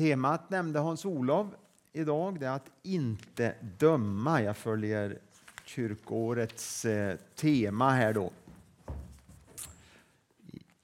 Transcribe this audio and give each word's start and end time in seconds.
Temat 0.00 0.50
nämnde 0.50 0.78
Hans-Olov 0.78 1.54
idag, 1.92 2.40
det 2.40 2.46
är 2.46 2.50
att 2.50 2.70
inte 2.82 3.54
döma. 3.78 4.42
Jag 4.42 4.56
följer 4.56 5.18
kyrkårets 5.64 6.84
eh, 6.84 7.16
tema 7.34 7.90
här 7.90 8.12
då. 8.12 8.30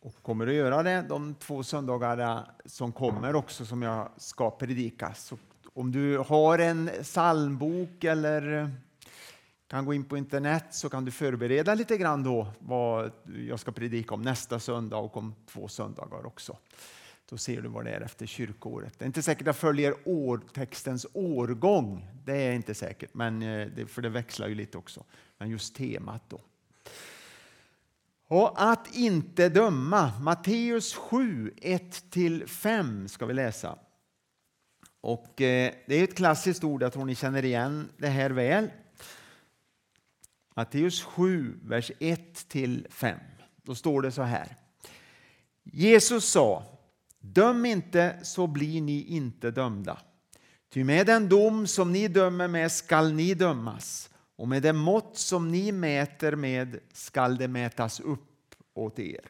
Och 0.00 0.23
kommer 0.23 0.46
att 0.46 0.55
göra 0.55 0.82
det 0.82 1.05
de 1.09 1.34
två 1.34 1.62
söndagarna 1.62 2.39
eh, 2.39 2.45
som 2.66 2.93
kommer 2.93 3.34
också 3.34 3.64
som 3.64 3.82
jag 3.82 4.09
ska 4.16 4.50
predika. 4.50 5.14
Så 5.14 5.39
om 5.75 5.93
du 5.93 6.19
har 6.19 6.59
en 6.59 6.91
psalmbok 7.03 8.05
eller 8.05 8.62
eh, 8.62 8.69
kan 9.67 9.85
gå 9.85 9.95
in 9.95 10.05
på 10.05 10.17
internet 10.17 10.64
så 10.71 10.89
kan 10.89 11.05
du 11.05 11.11
förbereda 11.11 11.75
lite 11.75 11.96
grann 11.96 12.23
då 12.23 12.46
vad 12.59 13.11
jag 13.48 13.61
ska 13.61 13.73
predika 13.73 14.14
om 14.14 14.23
nästa 14.23 14.61
söndag 14.61 14.96
och 14.96 15.17
om 15.17 15.35
två 15.46 15.69
söndagar 15.69 16.27
också. 16.27 16.57
Då 17.29 17.38
ser 17.38 17.62
du 17.62 17.68
vad 17.68 17.84
det 17.84 17.90
är 17.90 18.00
efter 18.00 18.26
kyrkoåret. 18.26 18.98
Det 18.98 19.04
är 19.04 19.07
inte 19.07 19.22
säkert 19.22 19.43
att 19.43 19.46
jag 19.46 19.57
följer 19.57 19.94
år, 20.04 20.40
textens 20.53 21.07
årgång. 21.12 22.08
Det 22.25 22.36
är 22.36 22.53
inte 22.53 22.75
säkert, 22.75 23.14
men 23.14 23.43
eh, 23.43 23.67
det, 23.67 23.86
för 23.86 24.03
det 24.03 24.08
växlar 24.08 24.48
ju 24.48 24.54
lite 24.54 24.79
också. 24.79 25.04
Men 25.39 25.50
just 25.50 25.75
temat 25.75 26.22
då. 26.29 26.40
Och 28.29 28.70
att 28.70 28.94
inte 28.94 29.48
döma. 29.48 30.12
Matteus 30.20 30.94
7, 30.94 31.53
1-5 31.57 33.06
ska 33.06 33.27
vi 33.27 33.34
läsa. 33.34 33.78
Och 35.00 35.41
eh, 35.41 35.72
det 35.86 35.95
är 35.95 36.05
ett 36.05 36.17
klassiskt 36.17 36.64
ord, 36.64 36.83
jag 36.83 36.92
tror 36.92 37.05
ni 37.05 37.14
känner 37.14 37.45
igen 37.45 37.89
det 37.97 38.08
här 38.08 38.31
väl. 38.31 38.70
Matteus 40.55 41.03
7, 41.03 41.58
vers 41.62 41.91
1-5. 42.00 43.19
Då 43.62 43.75
står 43.75 44.03
det 44.03 44.12
så 44.12 44.22
här. 44.22 44.56
Jesus 45.62 46.25
sa 46.25 46.75
Döm 47.33 47.66
inte 47.66 48.16
så 48.22 48.47
blir 48.47 48.80
ni 48.80 49.03
inte 49.03 49.50
dömda. 49.50 49.98
Ty 50.73 50.84
med 50.84 51.06
den 51.06 51.28
dom 51.28 51.67
som 51.67 51.92
ni 51.92 52.09
dömer 52.09 52.48
med 52.48 52.73
skall 52.73 53.12
ni 53.12 53.34
dömas 53.34 54.11
och 54.37 54.48
med 54.48 54.62
det 54.62 54.73
mått 54.73 55.19
som 55.19 55.51
ni 55.51 55.73
mäter 55.73 56.36
med 56.36 56.78
skall 56.92 57.36
det 57.36 57.48
mätas 57.48 58.01
upp 58.01 58.55
åt 58.75 58.98
er. 58.98 59.20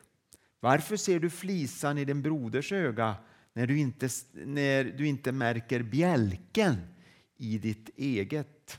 Varför 0.61 0.97
ser 0.97 1.21
du 1.21 1.31
flisan 1.31 1.99
i 1.99 2.05
din 2.05 2.23
broders 2.23 2.73
öga 2.73 3.15
när 3.53 3.67
du 3.67 3.79
inte, 3.79 4.09
när 4.33 4.85
du 4.85 5.07
inte 5.07 5.33
märker 5.33 5.83
bjälken 5.83 6.77
i 7.37 7.59
ditt 7.59 7.91
eget? 7.97 8.79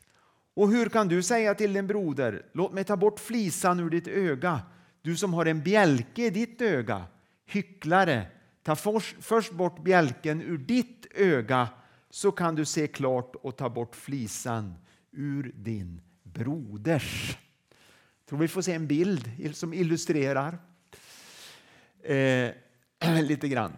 Och 0.53 0.71
hur 0.71 0.89
kan 0.89 1.07
du 1.07 1.23
säga 1.23 1.55
till 1.55 1.73
din 1.73 1.87
broder, 1.87 2.45
låt 2.53 2.73
mig 2.73 2.83
ta 2.83 2.97
bort 2.97 3.19
flisan 3.19 3.79
ur 3.79 3.89
ditt 3.89 4.07
öga, 4.07 4.61
du 5.01 5.15
som 5.15 5.33
har 5.33 5.45
en 5.45 5.63
bjälke 5.63 6.25
i 6.25 6.29
ditt 6.29 6.61
öga, 6.61 7.03
hycklare, 7.45 8.27
Ta 8.67 8.75
först 9.19 9.51
bort 9.51 9.83
bjälken 9.83 10.41
ur 10.41 10.57
ditt 10.57 11.05
öga 11.15 11.69
så 12.09 12.31
kan 12.31 12.55
du 12.55 12.65
se 12.65 12.87
klart 12.87 13.35
och 13.35 13.57
ta 13.57 13.69
bort 13.69 13.95
flisan 13.95 14.75
ur 15.11 15.51
din 15.55 16.01
broders. 16.23 17.37
Jag 18.19 18.29
tror 18.29 18.39
vi 18.39 18.47
får 18.47 18.61
se 18.61 18.73
en 18.73 18.87
bild 18.87 19.55
som 19.55 19.73
illustrerar 19.73 20.57
eh, 22.03 22.51
lite 23.23 23.47
grann. 23.47 23.73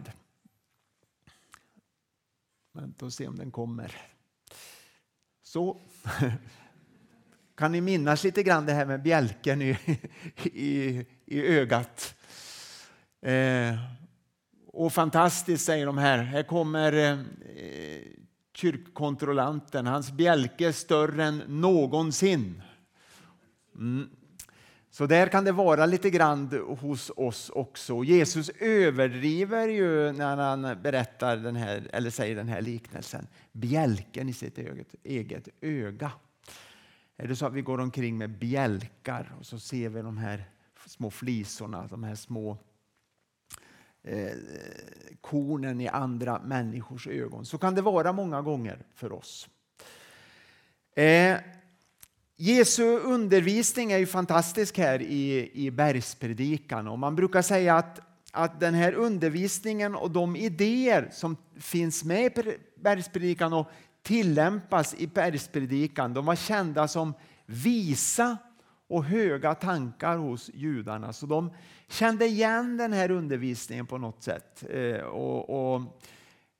Vänta 2.72 3.04
och 3.04 3.12
se 3.12 3.26
om 3.26 3.36
den 3.36 3.50
kommer. 3.50 3.96
Så. 5.42 5.80
Kan 7.54 7.72
ni 7.72 7.80
minnas 7.80 8.24
lite 8.24 8.42
grann 8.42 8.66
det 8.66 8.72
här 8.72 8.86
med 8.86 9.02
bjälken 9.02 9.62
i, 9.62 9.78
i, 10.44 11.06
i 11.26 11.46
ögat? 11.46 12.14
Eh, 13.20 13.99
och 14.72 14.92
fantastiskt 14.92 15.64
säger 15.64 15.86
de 15.86 15.98
här. 15.98 16.18
Här 16.18 16.42
kommer 16.42 16.92
eh, 16.92 17.18
kyrkkontrollanten. 18.54 19.86
Hans 19.86 20.12
bjälke 20.12 20.68
är 20.68 20.72
större 20.72 21.24
än 21.24 21.42
någonsin. 21.46 22.62
Mm. 23.76 24.08
Så 24.90 25.06
där 25.06 25.26
kan 25.26 25.44
det 25.44 25.52
vara 25.52 25.86
lite 25.86 26.10
grann 26.10 26.76
hos 26.80 27.10
oss 27.16 27.50
också. 27.50 28.04
Jesus 28.04 28.48
överdriver 28.48 29.68
ju 29.68 30.12
när 30.12 30.36
han 30.36 30.82
berättar 30.82 31.36
den 31.36 31.56
här, 31.56 31.90
eller 31.92 32.10
säger 32.10 32.36
den 32.36 32.48
här 32.48 32.62
liknelsen. 32.62 33.26
Bjälken 33.52 34.28
i 34.28 34.32
sitt 34.32 34.58
eget, 34.58 34.94
eget 35.02 35.48
öga. 35.60 36.12
Är 37.16 37.28
det 37.28 37.36
så 37.36 37.46
att 37.46 37.52
vi 37.52 37.62
går 37.62 37.80
omkring 37.80 38.18
med 38.18 38.38
bjälkar 38.38 39.34
och 39.38 39.46
så 39.46 39.58
ser 39.58 39.88
vi 39.88 40.02
de 40.02 40.18
här 40.18 40.44
små 40.86 41.10
flisorna, 41.10 41.86
de 41.86 42.04
här 42.04 42.14
små 42.14 42.58
eh, 44.02 44.30
kornen 45.20 45.80
i 45.80 45.88
andra 45.88 46.40
människors 46.44 47.06
ögon. 47.06 47.46
Så 47.46 47.58
kan 47.58 47.74
det 47.74 47.82
vara 47.82 48.12
många 48.12 48.42
gånger 48.42 48.78
för 48.94 49.12
oss. 49.12 49.48
Eh, 50.94 51.36
Jesu 52.36 52.98
undervisning 52.98 53.92
är 53.92 53.98
ju 53.98 54.06
fantastisk 54.06 54.78
här 54.78 55.02
i, 55.02 55.50
i 55.54 55.70
bergspredikan 55.70 56.88
och 56.88 56.98
man 56.98 57.16
brukar 57.16 57.42
säga 57.42 57.76
att, 57.76 58.00
att 58.32 58.60
den 58.60 58.74
här 58.74 58.92
undervisningen 58.92 59.94
och 59.94 60.10
de 60.10 60.36
idéer 60.36 61.08
som 61.12 61.36
finns 61.58 62.04
med 62.04 62.38
i 62.38 62.58
bergspredikan 62.76 63.52
och 63.52 63.66
tillämpas 64.02 64.94
i 64.94 65.06
bergspredikan, 65.06 66.14
de 66.14 66.26
var 66.26 66.36
kända 66.36 66.88
som 66.88 67.14
visa 67.46 68.38
och 68.90 69.04
höga 69.04 69.54
tankar 69.54 70.16
hos 70.16 70.50
judarna. 70.54 71.12
Så 71.12 71.26
de 71.26 71.50
kände 71.88 72.26
igen 72.26 72.76
den 72.76 72.92
här 72.92 73.10
undervisningen 73.10 73.86
på 73.86 73.98
något 73.98 74.22
sätt. 74.22 74.64
Eh, 74.70 75.00
och, 75.00 75.74
och 75.74 75.82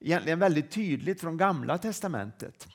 egentligen 0.00 0.38
väldigt 0.38 0.70
tydligt 0.70 1.20
från 1.20 1.36
Gamla 1.36 1.78
testamentet. 1.78 2.68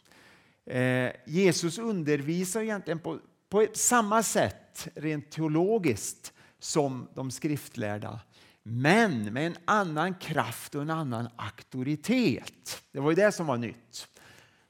Eh, 0.66 1.12
Jesus 1.26 1.78
undervisar 1.78 2.62
egentligen 2.62 3.00
på, 3.00 3.20
på 3.50 3.68
samma 3.74 4.24
sätt 4.24 4.88
rent 4.96 5.32
teologiskt 5.32 6.34
som 6.60 7.08
de 7.14 7.32
skriftlärda. 7.32 8.20
Men 8.64 9.34
med 9.34 9.48
en 9.48 9.58
annan 9.66 10.14
kraft 10.14 10.76
och 10.76 10.82
en 10.82 10.90
annan 10.90 11.30
auktoritet. 11.36 12.82
Det 12.92 13.00
var 13.00 13.12
ju 13.12 13.16
det 13.16 13.32
som 13.32 13.48
var 13.48 13.58
nytt. 13.58 14.08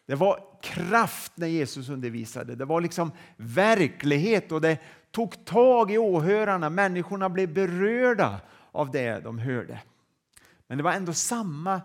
Det 0.06 0.16
var 0.16 0.40
kraft 0.62 1.32
när 1.36 1.48
Jesus 1.48 1.90
undervisade. 1.90 2.56
Det 2.56 2.66
var 2.66 2.82
liksom 2.82 3.12
verklighet 3.38 4.52
och 4.52 4.62
det 4.62 4.78
tog 5.12 5.46
tag 5.46 5.92
i 5.92 5.98
åhörarna. 5.98 6.70
Människorna 6.70 7.30
blev 7.30 7.54
berörda 7.54 8.42
av 8.72 8.92
det 8.92 9.20
de 9.20 9.40
hörde. 9.40 9.82
Men 10.68 10.78
det 10.78 10.84
var 10.84 10.92
ändå 10.92 11.14
samma 11.14 11.82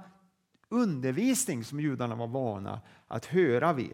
undervisning 0.69 1.65
som 1.65 1.81
judarna 1.81 2.15
var 2.15 2.27
vana 2.27 2.81
att 3.09 3.27
höra 3.27 3.73
vid. 3.73 3.93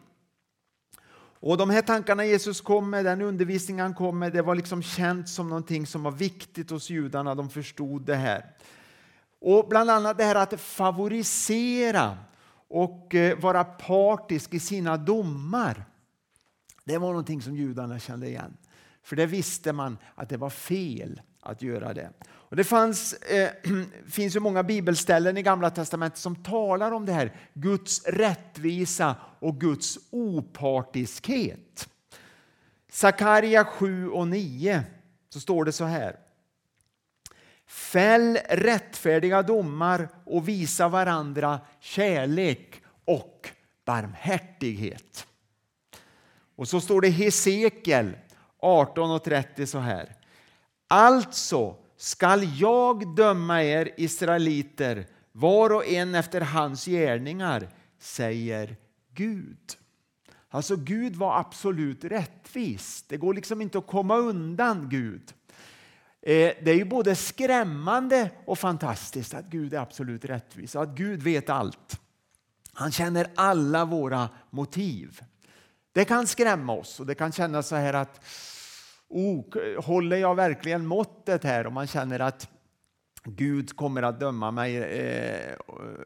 Och 1.41 1.56
De 1.56 1.70
här 1.70 1.82
tankarna 1.82 2.25
Jesus 2.25 2.60
kom 2.60 2.91
med, 2.91 3.04
den 3.04 3.22
undervisning 3.22 3.81
han 3.81 3.94
kom 3.94 4.19
med, 4.19 4.32
det 4.32 4.42
var 4.42 4.54
liksom 4.54 4.82
känt 4.82 5.28
som 5.28 5.48
någonting 5.48 5.86
som 5.86 6.03
var 6.03 6.10
viktigt 6.10 6.70
hos 6.70 6.91
judarna. 6.91 7.34
De 7.34 7.50
förstod 7.50 8.03
det 8.03 8.16
här. 8.16 8.44
Och 9.41 9.69
Bland 9.69 9.91
annat 9.91 10.19
det 10.19 10.25
här 10.25 10.34
att 10.34 10.60
favorisera 10.60 12.19
och 12.69 13.15
eh, 13.15 13.38
vara 13.38 13.65
partisk 13.65 14.54
i 14.54 14.60
sina 14.60 14.97
domar. 14.97 15.84
Det 16.84 16.99
var 16.99 17.09
någonting 17.09 17.43
som 17.43 17.56
judarna 17.56 17.99
kände 17.99 18.27
igen. 18.27 18.56
För 19.03 19.16
det 19.16 19.27
visste 19.27 19.72
man 19.72 19.99
att 20.15 20.28
det 20.28 20.37
var 20.37 20.50
fel 20.50 21.21
att 21.41 21.62
göra 21.62 21.94
det. 21.94 22.10
Och 22.28 22.56
det 22.56 22.65
fanns, 22.65 23.12
eh, 23.12 23.50
finns 24.09 24.37
ju 24.37 24.41
många 24.41 24.62
bibelställen 24.62 25.37
i 25.37 25.43
Gamla 25.43 25.71
testamentet 25.71 26.19
som 26.19 26.37
talar 26.37 26.93
om 26.93 27.06
det 27.06 27.12
här. 27.12 27.37
Guds 27.54 28.04
rättvisa 28.04 29.16
och 29.38 29.60
Guds 29.60 29.98
opartiskhet. 30.10 31.88
Sakaria 32.91 33.65
7 33.65 34.09
och 34.09 34.28
9 34.28 34.83
så 35.28 35.41
står 35.41 35.65
det 35.65 35.72
så 35.72 35.84
här. 35.84 36.16
Fäll 37.66 38.38
rättfärdiga 38.49 39.43
domar 39.43 40.09
och 40.24 40.48
visa 40.48 40.89
varandra 40.89 41.60
kärlek 41.80 42.83
och 43.04 43.48
barmhärtighet. 43.84 45.27
Och 46.57 46.68
så 46.68 46.80
står 46.80 47.01
det 47.01 47.09
Hesekiel 47.09 48.13
18 48.59 49.10
och 49.10 49.24
30 49.24 49.66
så 49.66 49.78
här. 49.78 50.15
Alltså 50.89 51.77
skall 51.97 52.60
jag 52.60 53.16
döma 53.16 53.63
er 53.63 53.91
israeliter 53.97 55.07
var 55.33 55.72
och 55.72 55.86
en 55.86 56.15
efter 56.15 56.41
hans 56.41 56.84
gärningar, 56.84 57.68
säger 57.98 58.77
Gud. 59.15 59.77
Alltså 60.48 60.77
Gud 60.77 61.16
var 61.16 61.39
absolut 61.39 62.04
rättvis. 62.04 63.04
Det 63.09 63.16
går 63.16 63.34
liksom 63.34 63.60
inte 63.60 63.78
att 63.78 63.86
komma 63.86 64.16
undan 64.16 64.89
Gud. 64.89 65.33
Eh, 66.27 66.53
det 66.63 66.71
är 66.71 66.75
ju 66.75 66.84
både 66.84 67.15
skrämmande 67.15 68.31
och 68.45 68.59
fantastiskt 68.59 69.34
att 69.34 69.45
Gud 69.45 69.75
är 69.75 69.78
absolut 69.78 70.25
rättvis 70.25 70.75
och 70.75 70.83
att 70.83 70.97
Gud 70.97 71.23
vet 71.23 71.51
allt. 71.51 72.01
Han 72.73 72.93
känner 72.93 73.27
alla 73.34 73.84
våra 73.84 74.28
motiv. 74.51 75.21
Det 75.93 76.05
kan 76.05 76.27
skrämma 76.27 76.73
oss 76.73 77.01
och 77.01 77.07
det 77.07 77.15
kan 77.15 77.33
kännas 77.33 77.69
så 77.69 77.77
här 77.77 77.95
att 77.95 78.25
oh, 79.09 79.45
håller 79.81 80.17
jag 80.17 80.34
verkligen 80.34 80.87
måttet 80.87 81.45
här? 81.45 81.67
Och 81.67 81.73
man 81.73 81.87
känner 81.87 82.21
att 82.21 82.49
Gud 83.25 83.77
kommer 83.77 84.03
att 84.03 84.21
döma 84.21 84.51
mig 84.51 84.77
eh, 84.77 85.57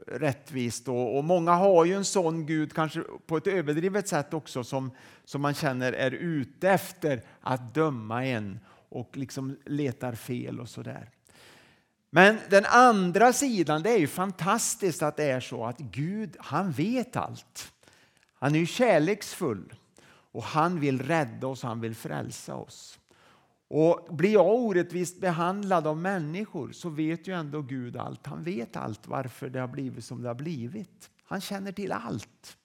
rättvist. 0.07 0.89
Och, 0.89 1.19
och, 1.19 1.25
många 1.25 1.53
har 1.53 1.85
ju 1.85 1.95
en 1.95 2.05
sån 2.05 2.47
Gud, 2.47 2.75
kanske 2.75 3.03
på 3.27 3.37
ett 3.37 3.47
överdrivet 3.47 4.09
sätt 4.09 4.35
också, 4.35 4.65
som, 4.65 4.91
som 5.25 5.43
man 5.43 5.55
känner 5.55 5.93
är 5.93 6.11
ute 6.11 6.71
efter 6.71 7.23
att 7.41 7.75
döma 7.75 8.27
en 8.27 8.61
och 8.91 9.17
liksom 9.17 9.57
letar 9.67 10.13
fel 10.13 10.61
och 10.61 10.69
sådär. 10.69 11.11
Men 12.11 12.39
den 12.51 12.65
andra 12.67 13.33
sidan, 13.33 13.83
det 13.83 13.91
är 13.91 13.99
ju 13.99 14.07
fantastiskt 14.07 15.03
att 15.03 15.17
det 15.17 15.25
är 15.25 15.41
så 15.41 15.65
att 15.65 15.79
Gud, 15.79 16.37
han 16.39 16.73
vet 16.73 17.17
allt. 17.17 17.73
Han 18.35 18.55
är 18.55 18.59
ju 18.59 18.67
kärleksfull 18.67 19.75
och 20.33 20.43
han 20.43 20.81
vill 20.81 21.03
rädda 21.03 21.47
oss, 21.47 21.63
han 21.63 21.81
vill 21.81 21.95
frälsa 21.95 22.55
oss. 22.55 22.99
Och 23.69 24.17
blir 24.17 24.33
jag 24.33 24.55
orättvist 24.55 25.21
behandlad 25.21 25.87
av 25.87 25.97
människor 25.97 26.73
så 26.73 26.89
vet 26.89 27.29
ju 27.29 27.35
ändå 27.35 27.63
Gud 27.63 27.97
allt. 27.97 28.27
Han 28.27 28.43
vet 28.43 28.77
allt 28.77 29.07
varför 29.07 29.49
det 29.49 29.61
har 29.61 29.69
blivit 29.69 30.05
som 30.05 30.23
det 30.23 30.29
har 30.29 30.35
blivit. 30.35 31.11
Han 31.25 31.41
känner 31.41 31.73
till 31.73 31.93
allt. 31.93 32.57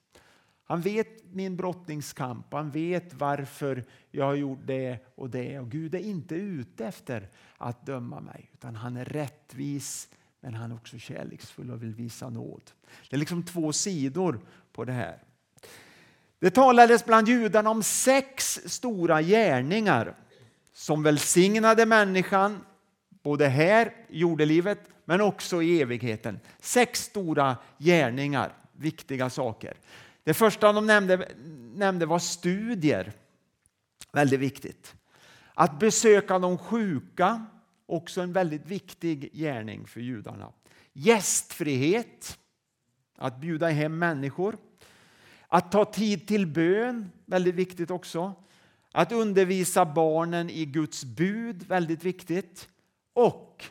Han 0.67 0.81
vet 0.81 1.23
min 1.31 1.55
brottningskamp, 1.55 2.53
han 2.53 2.71
vet 2.71 3.13
varför 3.13 3.83
jag 4.11 4.25
har 4.25 4.35
gjort 4.35 4.61
det 4.65 4.99
och 5.15 5.29
det. 5.29 5.59
Och 5.59 5.71
Gud 5.71 5.95
är 5.95 5.99
inte 5.99 6.35
ute 6.35 6.85
efter 6.85 7.29
att 7.57 7.85
döma 7.85 8.19
mig, 8.19 8.49
utan 8.53 8.75
han 8.75 8.97
är 8.97 9.05
rättvis 9.05 10.09
men 10.45 10.53
han 10.53 10.71
är 10.71 10.75
också 10.75 10.97
kärleksfull 10.97 11.71
och 11.71 11.83
vill 11.83 11.93
visa 11.93 12.29
nåd. 12.29 12.71
Det 13.09 13.15
är 13.15 13.19
liksom 13.19 13.43
två 13.43 13.73
sidor 13.73 14.39
på 14.71 14.85
det 14.85 14.93
här. 14.93 15.19
Det 16.39 16.51
talades 16.51 17.05
bland 17.05 17.27
judarna 17.27 17.69
om 17.69 17.83
sex 17.83 18.61
stora 18.65 19.21
gärningar 19.21 20.15
som 20.73 21.03
välsignade 21.03 21.85
människan 21.85 22.65
både 23.09 23.47
här 23.47 23.93
i 24.09 24.19
jordelivet 24.19 24.79
men 25.05 25.21
också 25.21 25.61
i 25.61 25.81
evigheten. 25.81 26.39
Sex 26.59 26.99
stora 27.03 27.57
gärningar, 27.77 28.53
viktiga 28.71 29.29
saker. 29.29 29.73
Det 30.25 30.33
första 30.33 30.73
de 30.73 30.87
nämnde, 30.87 31.31
nämnde 31.75 32.05
var 32.05 32.19
studier. 32.19 33.13
Väldigt 34.11 34.39
viktigt. 34.39 34.95
Att 35.53 35.79
besöka 35.79 36.39
de 36.39 36.57
sjuka, 36.57 37.45
också 37.85 38.21
en 38.21 38.33
väldigt 38.33 38.65
viktig 38.65 39.33
gärning 39.33 39.87
för 39.87 40.01
judarna. 40.01 40.51
Gästfrihet, 40.93 42.39
att 43.17 43.41
bjuda 43.41 43.69
hem 43.69 43.99
människor. 43.99 44.57
Att 45.47 45.71
ta 45.71 45.85
tid 45.85 46.27
till 46.27 46.47
bön, 46.47 47.11
väldigt 47.25 47.55
viktigt 47.55 47.91
också. 47.91 48.33
Att 48.91 49.11
undervisa 49.11 49.85
barnen 49.85 50.49
i 50.49 50.65
Guds 50.65 51.03
bud, 51.03 51.63
väldigt 51.63 52.03
viktigt. 52.03 52.69
Och 53.13 53.65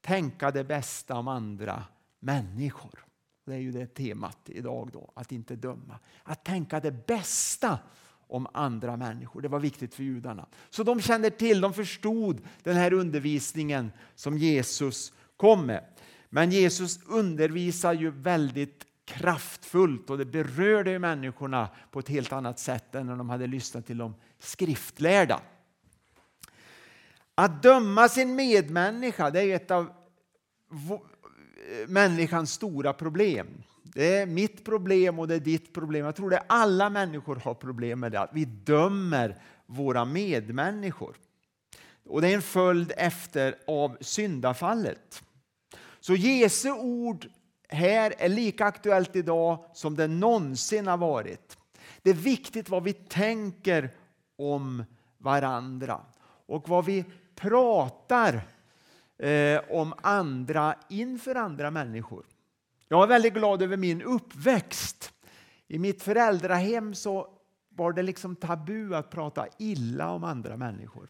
tänka 0.00 0.50
det 0.50 0.64
bästa 0.64 1.14
om 1.14 1.28
andra 1.28 1.84
människor. 2.20 3.03
Det 3.44 3.54
är 3.54 3.58
ju 3.58 3.72
det 3.72 3.86
temat 3.86 4.38
idag, 4.46 4.90
då, 4.92 5.10
att 5.14 5.32
inte 5.32 5.56
döma. 5.56 5.98
Att 6.22 6.44
tänka 6.44 6.80
det 6.80 7.06
bästa 7.06 7.78
om 8.26 8.46
andra 8.52 8.96
människor. 8.96 9.40
Det 9.40 9.48
var 9.48 9.60
viktigt 9.60 9.94
för 9.94 10.02
judarna. 10.02 10.46
Så 10.70 10.82
de 10.82 11.00
kände 11.00 11.30
till, 11.30 11.60
de 11.60 11.74
förstod 11.74 12.40
den 12.62 12.76
här 12.76 12.92
undervisningen 12.92 13.92
som 14.14 14.38
Jesus 14.38 15.12
kom 15.36 15.66
med. 15.66 15.84
Men 16.30 16.50
Jesus 16.50 17.00
undervisar 17.06 17.92
ju 17.92 18.10
väldigt 18.10 18.86
kraftfullt 19.04 20.10
och 20.10 20.18
det 20.18 20.24
berörde 20.24 20.98
människorna 20.98 21.68
på 21.90 21.98
ett 21.98 22.08
helt 22.08 22.32
annat 22.32 22.58
sätt 22.58 22.94
än 22.94 23.06
när 23.06 23.16
de 23.16 23.30
hade 23.30 23.46
lyssnat 23.46 23.86
till 23.86 23.98
de 23.98 24.14
skriftlärda. 24.38 25.40
Att 27.34 27.62
döma 27.62 28.08
sin 28.08 28.34
medmänniska 28.34 29.30
det 29.30 29.42
är 29.42 29.56
ett 29.56 29.70
av 29.70 29.92
människans 31.86 32.52
stora 32.52 32.92
problem. 32.92 33.62
Det 33.82 34.16
är 34.16 34.26
mitt 34.26 34.64
problem 34.64 35.18
och 35.18 35.28
det 35.28 35.34
är 35.34 35.40
ditt 35.40 35.74
problem. 35.74 36.04
Jag 36.04 36.16
tror 36.16 36.34
att 36.34 36.44
alla 36.46 36.90
människor 36.90 37.36
har 37.36 37.54
problem 37.54 38.00
med 38.00 38.12
det, 38.12 38.20
att 38.20 38.30
vi 38.32 38.44
dömer 38.44 39.42
våra 39.66 40.04
medmänniskor. 40.04 41.16
Och 42.04 42.20
Det 42.20 42.28
är 42.28 42.34
en 42.34 42.42
följd 42.42 42.92
efter 42.96 43.54
av 43.66 43.96
syndafallet. 44.00 45.22
Så 46.00 46.14
Jesu 46.14 46.70
ord 46.70 47.26
här 47.68 48.14
är 48.18 48.28
lika 48.28 48.64
aktuellt 48.64 49.16
idag 49.16 49.64
som 49.74 49.96
det 49.96 50.06
någonsin 50.06 50.86
har 50.86 50.96
varit. 50.96 51.58
Det 52.02 52.10
är 52.10 52.14
viktigt 52.14 52.68
vad 52.68 52.84
vi 52.84 52.92
tänker 52.92 53.90
om 54.36 54.84
varandra 55.18 56.00
och 56.46 56.68
vad 56.68 56.84
vi 56.84 57.04
pratar 57.34 58.40
eh, 59.18 59.60
om 59.70 59.94
andra 60.02 60.74
inför 60.88 61.34
andra 61.34 61.70
människor. 61.70 62.26
Jag 62.88 63.02
är 63.02 63.06
väldigt 63.06 63.34
glad 63.34 63.62
över 63.62 63.76
min 63.76 64.02
uppväxt. 64.02 65.12
I 65.68 65.78
mitt 65.78 66.02
föräldrahem 66.02 66.94
så 66.94 67.28
var 67.68 67.92
det 67.92 68.02
liksom 68.02 68.36
tabu 68.36 68.94
att 68.94 69.10
prata 69.10 69.46
illa 69.58 70.10
om 70.10 70.24
andra 70.24 70.56
människor. 70.56 71.08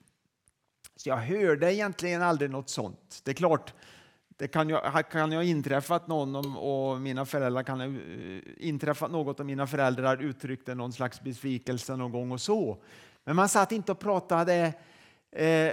Så 0.97 1.09
jag 1.09 1.17
hörde 1.17 1.75
egentligen 1.75 2.23
aldrig 2.23 2.51
något 2.51 2.69
sånt. 2.69 3.21
Det 3.25 3.31
är 3.31 3.35
klart, 3.35 3.75
det 4.29 4.49
kan 4.49 4.69
ju, 4.69 4.79
kan 5.11 5.33
ha 5.33 5.43
inträffat 5.43 6.07
någon 6.07 6.57
och 6.57 7.01
mina 7.01 7.27
föräldrar 7.27 7.63
kan 7.63 7.81
ha 7.81 7.87
eh, 7.87 8.41
inträffat 8.57 9.11
något 9.11 9.41
och 9.41 9.47
mina 9.47 9.67
föräldrar 9.67 10.23
uttryckte 10.23 10.75
någon 10.75 10.93
slags 10.93 11.21
besvikelse 11.23 11.97
någon 11.97 12.13
gång 12.13 12.33
och 12.33 12.41
så. 12.41 12.83
Men 13.25 13.37
man 13.37 13.49
satt 13.49 13.73
inte 13.73 13.93
och 13.93 13.99
pratade 13.99 14.75
eh, 15.31 15.73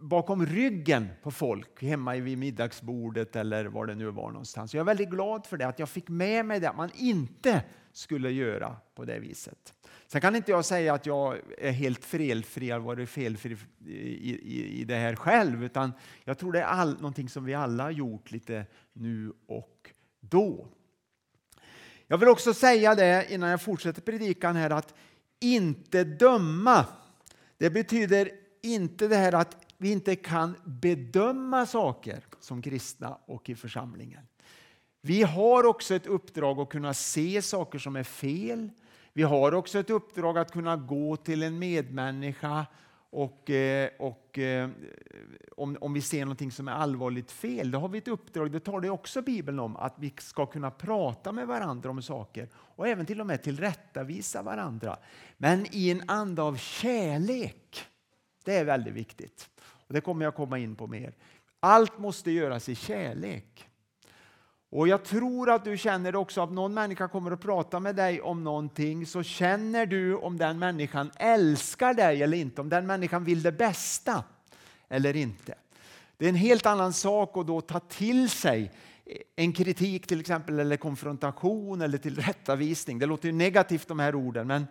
bakom 0.00 0.46
ryggen 0.46 1.08
på 1.22 1.30
folk 1.30 1.82
hemma 1.82 2.14
vid 2.14 2.38
middagsbordet 2.38 3.36
eller 3.36 3.64
var 3.64 3.86
det 3.86 3.94
nu 3.94 4.10
var 4.10 4.30
någonstans. 4.30 4.74
Jag 4.74 4.80
är 4.80 4.84
väldigt 4.84 5.10
glad 5.10 5.46
för 5.46 5.56
det, 5.56 5.66
att 5.66 5.78
jag 5.78 5.88
fick 5.88 6.08
med 6.08 6.46
mig 6.46 6.60
det, 6.60 6.70
att 6.70 6.76
man 6.76 6.90
inte 6.94 7.62
skulle 7.92 8.30
göra 8.30 8.76
på 8.94 9.04
det 9.04 9.18
viset. 9.18 9.74
Sen 10.06 10.20
kan 10.20 10.36
inte 10.36 10.50
jag 10.50 10.64
säga 10.64 10.94
att 10.94 11.06
jag 11.06 11.38
är 11.58 11.72
helt 11.72 12.04
felfri, 12.04 12.70
har 12.70 12.80
varit 12.80 13.08
felfri 13.08 13.56
i, 13.86 13.90
i, 13.90 14.80
i 14.80 14.84
det 14.84 14.96
här 14.96 15.16
själv, 15.16 15.64
utan 15.64 15.92
jag 16.24 16.38
tror 16.38 16.52
det 16.52 16.60
är 16.60 16.64
all, 16.64 16.94
någonting 16.94 17.28
som 17.28 17.44
vi 17.44 17.54
alla 17.54 17.82
har 17.82 17.90
gjort 17.90 18.30
lite 18.30 18.66
nu 18.92 19.32
och 19.46 19.90
då. 20.20 20.68
Jag 22.06 22.18
vill 22.18 22.28
också 22.28 22.54
säga 22.54 22.94
det 22.94 23.26
innan 23.30 23.50
jag 23.50 23.62
fortsätter 23.62 24.02
predikan 24.02 24.56
här 24.56 24.70
att 24.70 24.94
inte 25.40 26.04
döma. 26.04 26.86
Det 27.58 27.70
betyder 27.70 28.30
inte 28.62 29.08
det 29.08 29.16
här 29.16 29.32
att 29.34 29.56
vi 29.80 29.92
inte 29.92 30.16
kan 30.16 30.56
bedöma 30.64 31.66
saker 31.66 32.24
som 32.40 32.62
kristna 32.62 33.18
och 33.26 33.50
i 33.50 33.54
församlingen. 33.54 34.26
Vi 35.00 35.22
har 35.22 35.64
också 35.64 35.94
ett 35.94 36.06
uppdrag 36.06 36.60
att 36.60 36.68
kunna 36.68 36.94
se 36.94 37.42
saker 37.42 37.78
som 37.78 37.96
är 37.96 38.02
fel. 38.02 38.70
Vi 39.12 39.22
har 39.22 39.54
också 39.54 39.78
ett 39.78 39.90
uppdrag 39.90 40.38
att 40.38 40.52
kunna 40.52 40.76
gå 40.76 41.16
till 41.16 41.42
en 41.42 41.58
medmänniska 41.58 42.66
och, 43.10 43.50
eh, 43.50 43.90
och 43.98 44.38
eh, 44.38 44.70
om, 45.56 45.76
om 45.80 45.92
vi 45.92 46.02
ser 46.02 46.24
någonting 46.24 46.52
som 46.52 46.68
är 46.68 46.72
allvarligt 46.72 47.32
fel, 47.32 47.70
då 47.70 47.78
har 47.78 47.88
vi 47.88 47.98
ett 47.98 48.08
uppdrag, 48.08 48.52
det 48.52 48.60
tar 48.60 48.80
det 48.80 48.90
också 48.90 49.22
Bibeln 49.22 49.58
om, 49.58 49.76
att 49.76 49.94
vi 49.98 50.14
ska 50.18 50.46
kunna 50.46 50.70
prata 50.70 51.32
med 51.32 51.46
varandra 51.46 51.90
om 51.90 52.02
saker 52.02 52.48
och 52.54 52.88
även 52.88 53.06
till 53.06 53.20
och 53.20 53.26
med 53.26 53.42
tillrättavisa 53.42 54.42
varandra. 54.42 54.98
Men 55.36 55.66
i 55.70 55.90
en 55.90 56.02
anda 56.06 56.42
av 56.42 56.56
kärlek. 56.56 57.86
Det 58.44 58.56
är 58.56 58.64
väldigt 58.64 58.94
viktigt. 58.94 59.50
Och 59.90 59.94
Det 59.94 60.00
kommer 60.00 60.24
jag 60.24 60.34
komma 60.34 60.58
in 60.58 60.76
på 60.76 60.86
mer. 60.86 61.14
Allt 61.60 61.98
måste 61.98 62.30
göras 62.30 62.68
i 62.68 62.74
kärlek. 62.74 63.68
Och 64.70 64.88
Jag 64.88 65.04
tror 65.04 65.50
att 65.50 65.64
du 65.64 65.78
känner 65.78 66.16
också 66.16 66.42
att 66.42 66.52
någon 66.52 66.74
människa 66.74 67.08
kommer 67.08 67.30
att 67.30 67.40
prata 67.40 67.80
med 67.80 67.96
dig 67.96 68.20
om 68.20 68.44
någonting 68.44 69.06
så 69.06 69.22
känner 69.22 69.86
du 69.86 70.16
om 70.16 70.38
den 70.38 70.58
människan 70.58 71.10
älskar 71.16 71.94
dig 71.94 72.22
eller 72.22 72.38
inte, 72.38 72.60
om 72.60 72.68
den 72.68 72.86
människan 72.86 73.24
vill 73.24 73.42
det 73.42 73.52
bästa 73.52 74.24
eller 74.88 75.16
inte. 75.16 75.54
Det 76.16 76.24
är 76.24 76.28
en 76.28 76.34
helt 76.34 76.66
annan 76.66 76.92
sak 76.92 77.36
att 77.36 77.46
då 77.46 77.60
ta 77.60 77.80
till 77.80 78.30
sig 78.30 78.72
en 79.36 79.52
kritik 79.52 80.06
till 80.06 80.20
exempel 80.20 80.58
eller 80.58 80.76
konfrontation 80.76 81.80
eller 81.80 81.98
tillrättavisning. 81.98 82.98
Det 82.98 83.06
låter 83.06 83.28
ju 83.28 83.32
negativt 83.32 83.88
de 83.88 83.98
här 83.98 84.14
orden 84.14 84.46
men 84.46 84.66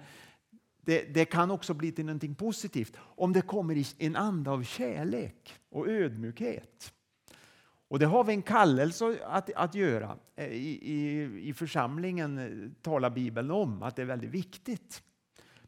det, 0.90 1.14
det, 1.14 1.26
kan 1.26 1.52
också 1.52 1.74
bli 1.74 1.92
till 1.92 2.06
någonting 2.06 2.36
positivt 2.36 2.98
om 3.00 3.34
det 3.34 3.42
kommer 3.42 3.78
i 3.78 3.86
en 3.98 4.16
anda 4.16 4.52
av 4.52 4.64
kärlek 4.64 5.54
och 5.70 5.88
ödmjukhet. 5.88 6.94
Och 7.88 8.00
det 8.00 8.06
har 8.06 8.24
vi 8.24 8.34
en 8.34 8.42
kallelse 8.42 9.20
att, 9.26 9.54
att 9.54 9.76
göra. 9.76 10.18
Eh, 10.36 10.48
I, 10.48 10.70
i, 10.70 11.50
I 11.50 11.54
församlingen 11.54 12.38
eh, 12.38 12.72
talar 12.82 13.10
Bibeln 13.10 13.52
om 13.52 13.84
att 13.84 13.96
det 13.96 14.02
är 14.02 14.06
väldigt 14.06 14.30
viktigt. 14.30 15.04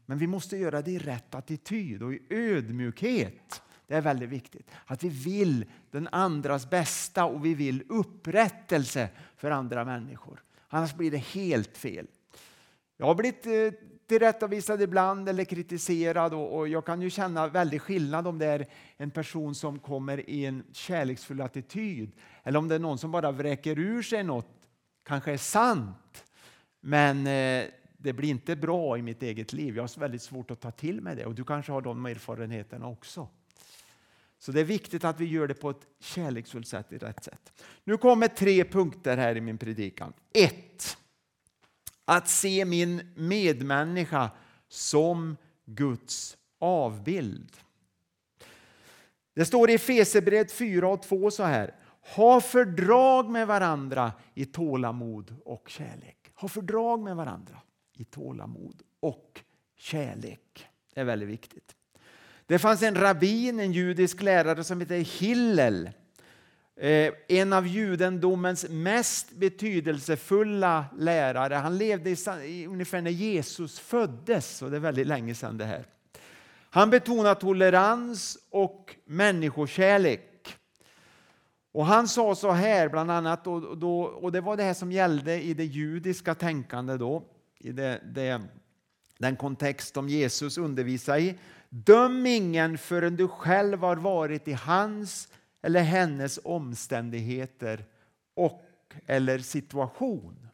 Men 0.06 0.18
vi 0.18 0.26
måste 0.26 0.56
göra 0.56 0.82
det 0.82 0.90
i 0.90 0.98
rätt 0.98 1.34
attityd 1.34 2.02
och 2.02 2.14
i 2.14 2.22
ödmjukhet. 2.30 3.62
Det 3.86 3.94
är 3.94 4.00
väldigt 4.00 4.28
viktigt. 4.28 4.70
Att 4.86 5.02
vi 5.02 5.08
vill 5.08 5.64
den 5.90 6.08
andras 6.12 6.70
bästa 6.70 7.24
och 7.24 7.44
vi 7.44 7.54
vill 7.54 7.82
upprättelse 7.88 9.08
för 9.36 9.50
andra 9.50 9.84
människor. 9.84 10.42
Annars 10.68 10.94
blir 10.94 11.10
det 11.10 11.18
helt 11.18 11.76
fel. 11.76 12.06
Jag 12.96 13.06
har 13.06 13.14
blivit 13.14 13.46
eh, 13.46 13.91
tillrättavisad 14.12 14.82
ibland 14.82 15.28
eller 15.28 15.44
kritiserad 15.44 16.34
och, 16.34 16.58
och, 16.58 16.68
jag 16.68 16.86
kan 16.86 17.02
ju 17.02 17.10
känna 17.10 17.48
väldigt 17.48 17.82
skillnad 17.82 18.26
om 18.26 18.38
det 18.38 18.46
är 18.46 18.66
en 18.96 19.10
person 19.10 19.54
som 19.54 19.78
kommer 19.78 20.30
i 20.30 20.44
en 20.44 20.64
kärleksfull 20.72 21.40
attityd 21.40 22.12
eller 22.42 22.58
om 22.58 22.68
det 22.68 22.74
är 22.74 22.78
någon 22.78 22.98
som 22.98 23.10
bara 23.10 23.32
vräker 23.32 23.78
ur 23.78 24.02
sig 24.02 24.24
något, 24.24 24.48
kanske 25.04 25.32
är 25.32 25.36
sant, 25.36 26.24
men 26.80 27.26
eh, 27.26 27.64
det 27.96 28.12
blir 28.12 28.28
inte 28.28 28.56
bra 28.56 28.98
i 28.98 29.02
mitt 29.02 29.22
eget 29.22 29.52
liv. 29.52 29.76
Jag 29.76 29.82
har 29.82 30.00
väldigt 30.00 30.22
svårt 30.22 30.50
att 30.50 30.60
ta 30.60 30.70
till 30.70 31.00
mig 31.00 31.16
det 31.16 31.26
och 31.26 31.34
du 31.34 31.44
kanske 31.44 31.72
har 31.72 31.80
de 31.80 32.06
erfarenheterna 32.06 32.88
också. 32.88 33.28
Så 34.38 34.52
det 34.52 34.60
är 34.60 34.64
viktigt 34.64 35.04
att 35.04 35.20
vi 35.20 35.24
gör 35.24 35.48
det 35.48 35.54
på 35.54 35.70
ett 35.70 35.86
kärleksfullt 36.00 36.68
sätt, 36.68 36.92
i 36.92 36.98
rätt 36.98 37.24
sätt. 37.24 37.62
Nu 37.84 37.96
kommer 37.96 38.28
tre 38.28 38.64
punkter 38.64 39.16
här 39.16 39.36
i 39.36 39.40
min 39.40 39.58
predikan. 39.58 40.12
1. 40.32 40.96
Att 42.16 42.28
se 42.28 42.64
min 42.64 43.12
medmänniska 43.14 44.30
som 44.68 45.36
Guds 45.64 46.36
avbild. 46.60 47.56
Det 49.34 49.44
står 49.44 49.70
i 49.70 49.78
Fesebrevet 49.78 50.52
4 50.52 50.88
och 50.88 51.02
2 51.02 51.30
så 51.30 51.42
här. 51.42 51.74
Ha 52.14 52.40
fördrag 52.40 53.30
med 53.30 53.46
varandra 53.46 54.12
i 54.34 54.44
tålamod 54.44 55.36
och 55.44 55.68
kärlek. 55.68 56.32
Ha 56.34 56.48
fördrag 56.48 57.02
med 57.02 57.16
varandra 57.16 57.60
i 57.96 58.04
tålamod 58.04 58.82
och 59.00 59.40
kärlek. 59.76 60.66
Det 60.94 61.00
är 61.00 61.04
väldigt 61.04 61.28
viktigt. 61.28 61.76
Det 62.46 62.58
fanns 62.58 62.82
en 62.82 62.94
rabbin, 62.94 63.60
en 63.60 63.72
judisk 63.72 64.22
lärare 64.22 64.64
som 64.64 64.80
hette 64.80 64.94
Hillel. 64.94 65.90
Eh, 66.82 67.12
en 67.28 67.52
av 67.52 67.66
judendomens 67.66 68.66
mest 68.68 69.32
betydelsefulla 69.32 70.84
lärare. 70.98 71.54
Han 71.54 71.78
levde 71.78 72.10
i, 72.10 72.66
ungefär 72.66 73.00
när 73.00 73.10
Jesus 73.10 73.78
föddes, 73.78 74.62
och 74.62 74.70
det 74.70 74.76
är 74.76 74.80
väldigt 74.80 75.06
länge 75.06 75.34
sedan 75.34 75.58
det 75.58 75.64
här. 75.64 75.84
Han 76.70 76.90
betonade 76.90 77.40
tolerans 77.40 78.38
och 78.50 78.96
människokärlek. 79.04 80.56
Och 81.72 81.86
han 81.86 82.08
sa 82.08 82.34
så 82.34 82.50
här 82.50 82.88
bland 82.88 83.10
annat, 83.10 83.46
och, 83.46 83.78
då, 83.78 84.02
och 84.02 84.32
det 84.32 84.40
var 84.40 84.56
det 84.56 84.62
här 84.62 84.74
som 84.74 84.92
gällde 84.92 85.42
i 85.42 85.54
det 85.54 85.64
judiska 85.64 86.34
tänkandet 86.34 86.98
då, 86.98 87.22
i 87.58 87.72
det, 87.72 88.00
det, 88.14 88.42
den 89.18 89.36
kontext 89.36 89.94
som 89.94 90.08
Jesus 90.08 90.58
undervisade 90.58 91.20
i. 91.20 91.38
Döm 91.68 92.26
ingen 92.26 92.78
förrän 92.78 93.16
du 93.16 93.28
själv 93.28 93.80
har 93.80 93.96
varit 93.96 94.48
i 94.48 94.52
hans 94.52 95.28
eller 95.62 95.82
hennes 95.82 96.38
omständigheter 96.44 97.84
och 98.34 98.64
eller 99.06 99.38
situation. 99.38 100.48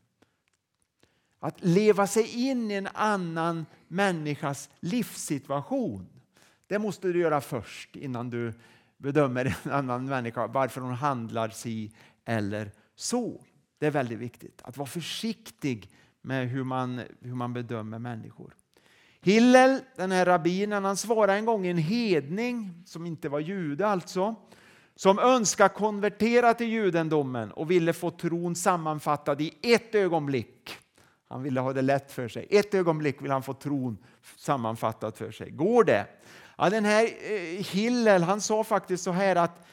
Att 1.40 1.64
leva 1.64 2.06
sig 2.06 2.48
in 2.48 2.70
i 2.70 2.74
en 2.74 2.88
annan 2.94 3.66
människas 3.88 4.70
livssituation, 4.80 6.08
det 6.66 6.78
måste 6.78 7.08
du 7.08 7.20
göra 7.20 7.40
först 7.40 7.96
innan 7.96 8.30
du 8.30 8.52
bedömer 8.96 9.58
en 9.64 9.72
annan 9.72 10.04
människa, 10.04 10.46
varför 10.46 10.80
hon 10.80 10.94
handlar 10.94 11.48
si 11.48 11.92
eller 12.24 12.72
så. 12.94 13.44
Det 13.78 13.86
är 13.86 13.90
väldigt 13.90 14.18
viktigt 14.18 14.60
att 14.64 14.76
vara 14.76 14.88
försiktig 14.88 15.90
med 16.22 16.48
hur 16.48 16.64
man, 16.64 17.00
hur 17.20 17.34
man 17.34 17.52
bedömer 17.52 17.98
människor. 17.98 18.54
Hillel, 19.20 19.80
den 19.96 20.10
här 20.12 20.26
rabbinen, 20.26 20.84
han 20.84 20.96
svarade 20.96 21.32
en 21.32 21.44
gång 21.44 21.66
en 21.66 21.78
hedning, 21.78 22.82
som 22.86 23.06
inte 23.06 23.28
var 23.28 23.40
jude 23.40 23.86
alltså, 23.86 24.34
som 24.98 25.18
önskar 25.18 25.68
konvertera 25.68 26.54
till 26.54 26.68
judendomen 26.68 27.52
och 27.52 27.70
ville 27.70 27.92
få 27.92 28.10
tron 28.10 28.54
sammanfattad 28.54 29.40
i 29.40 29.54
ett 29.62 29.94
ögonblick. 29.94 30.78
Han 31.28 31.42
ville 31.42 31.60
ha 31.60 31.72
det 31.72 31.82
lätt 31.82 32.12
för 32.12 32.28
sig. 32.28 32.46
Ett 32.50 32.74
ögonblick 32.74 33.22
vill 33.22 33.30
han 33.30 33.42
få 33.42 33.54
tron 33.54 33.98
sammanfattad 34.36 35.16
för 35.16 35.30
sig. 35.30 35.50
Går 35.50 35.84
det? 35.84 36.06
Ja, 36.56 36.70
den 36.70 36.84
här 36.84 37.04
eh, 37.04 37.64
Hillel 37.64 38.22
han 38.22 38.40
sa 38.40 38.64
faktiskt 38.64 39.04
så 39.04 39.10
här 39.10 39.36
att 39.36 39.66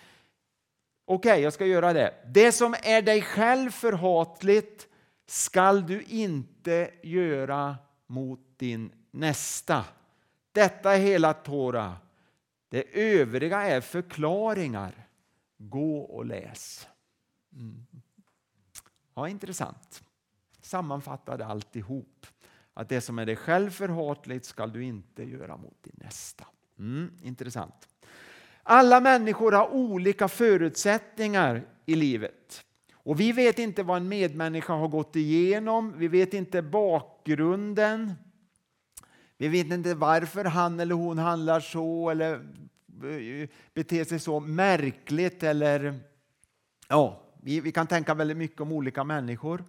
okej, 1.06 1.32
okay, 1.32 1.44
jag 1.44 1.54
ska 1.54 1.66
göra 1.66 1.94
det. 1.94 2.14
Det 2.28 2.52
som 2.52 2.76
är 2.84 3.02
dig 3.02 3.22
själv 3.22 3.72
förhatligt 3.72 4.88
skall 5.28 5.88
du 5.88 6.02
inte 6.02 6.90
göra 7.04 7.76
mot 8.08 8.40
din 8.58 8.92
nästa. 9.12 9.86
Detta 10.52 10.94
är 10.94 11.00
hela 11.00 11.34
Tora. 11.34 11.96
Det 12.70 12.84
övriga 12.94 13.62
är 13.62 13.82
förklaringar. 13.82 15.05
Gå 15.58 15.98
och 15.98 16.26
läs. 16.26 16.88
Mm. 17.54 17.86
Ja, 19.16 19.30
intressant. 19.30 20.04
Sammanfattade 20.62 21.46
alltihop. 21.46 22.26
Att 22.74 22.90
det 22.90 23.02
som 23.02 23.20
är 23.20 23.26
dig 23.26 23.36
själv 23.36 23.70
förhatligt 23.70 24.46
skall 24.46 24.72
du 24.72 24.84
inte 24.84 25.24
göra 25.24 25.58
mot 25.58 25.84
din 25.84 25.96
nästa. 25.98 26.48
Mm, 26.80 27.12
intressant. 27.22 27.88
Alla 28.64 29.00
människor 29.00 29.52
har 29.52 29.74
olika 29.74 30.28
förutsättningar 30.28 31.68
i 31.86 31.96
livet. 31.96 32.66
Och 32.94 33.20
Vi 33.20 33.32
vet 33.32 33.60
inte 33.60 33.84
vad 33.84 33.98
en 33.98 34.08
medmänniska 34.08 34.74
har 34.74 34.88
gått 34.88 35.16
igenom, 35.16 35.94
vi 35.98 36.08
vet 36.08 36.34
inte 36.34 36.62
bakgrunden. 36.62 38.14
Vi 39.38 39.48
vet 39.48 39.68
inte 39.68 39.94
varför 39.94 40.46
han 40.46 40.80
eller 40.80 40.96
hon 40.96 41.18
handlar 41.18 41.60
så 41.60 42.10
eller 42.10 42.48
beter 43.74 44.04
sig 44.04 44.20
så 44.20 44.40
märkligt. 44.40 45.44
Eller, 45.44 46.00
ja, 46.88 47.22
vi, 47.42 47.60
vi 47.60 47.72
kan 47.72 47.88
tänka 47.88 48.14
väldigt 48.14 48.38
mycket 48.38 48.62
om 48.62 48.72
olika 48.72 49.04
människor. 49.04 49.64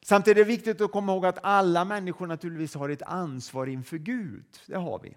Samtidigt 0.00 0.38
är 0.38 0.44
det 0.44 0.48
viktigt 0.48 0.80
att 0.80 0.92
komma 0.92 1.12
ihåg 1.12 1.26
att 1.26 1.38
alla 1.42 1.84
människor 1.84 2.26
naturligtvis 2.26 2.74
har 2.74 2.88
ett 2.88 3.02
ansvar 3.02 3.66
inför 3.66 3.98
Gud. 3.98 4.44
Det 4.66 4.76
har 4.76 4.98
vi. 4.98 5.16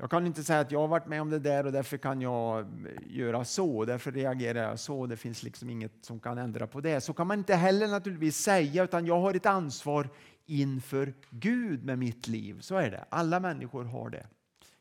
Jag 0.00 0.10
kan 0.10 0.26
inte 0.26 0.44
säga 0.44 0.60
att 0.60 0.72
jag 0.72 0.80
har 0.80 0.88
varit 0.88 1.06
med 1.06 1.22
om 1.22 1.30
det 1.30 1.38
där 1.38 1.66
och 1.66 1.72
därför 1.72 1.96
kan 1.96 2.20
jag 2.20 2.66
göra 3.06 3.44
så, 3.44 3.84
därför 3.84 4.12
reagerar 4.12 4.62
jag 4.62 4.78
så. 4.78 5.06
Det 5.06 5.16
finns 5.16 5.42
liksom 5.42 5.70
inget 5.70 5.92
som 6.00 6.20
kan 6.20 6.38
ändra 6.38 6.66
på 6.66 6.80
det. 6.80 7.00
Så 7.00 7.12
kan 7.12 7.26
man 7.26 7.38
inte 7.38 7.54
heller 7.54 7.88
naturligtvis 7.88 8.36
säga, 8.36 8.84
utan 8.84 9.06
jag 9.06 9.20
har 9.20 9.34
ett 9.34 9.46
ansvar 9.46 10.08
inför 10.46 11.14
Gud 11.30 11.84
med 11.84 11.98
mitt 11.98 12.28
liv. 12.28 12.60
Så 12.60 12.76
är 12.76 12.90
det. 12.90 13.04
Alla 13.08 13.40
människor 13.40 13.84
har 13.84 14.10
det. 14.10 14.26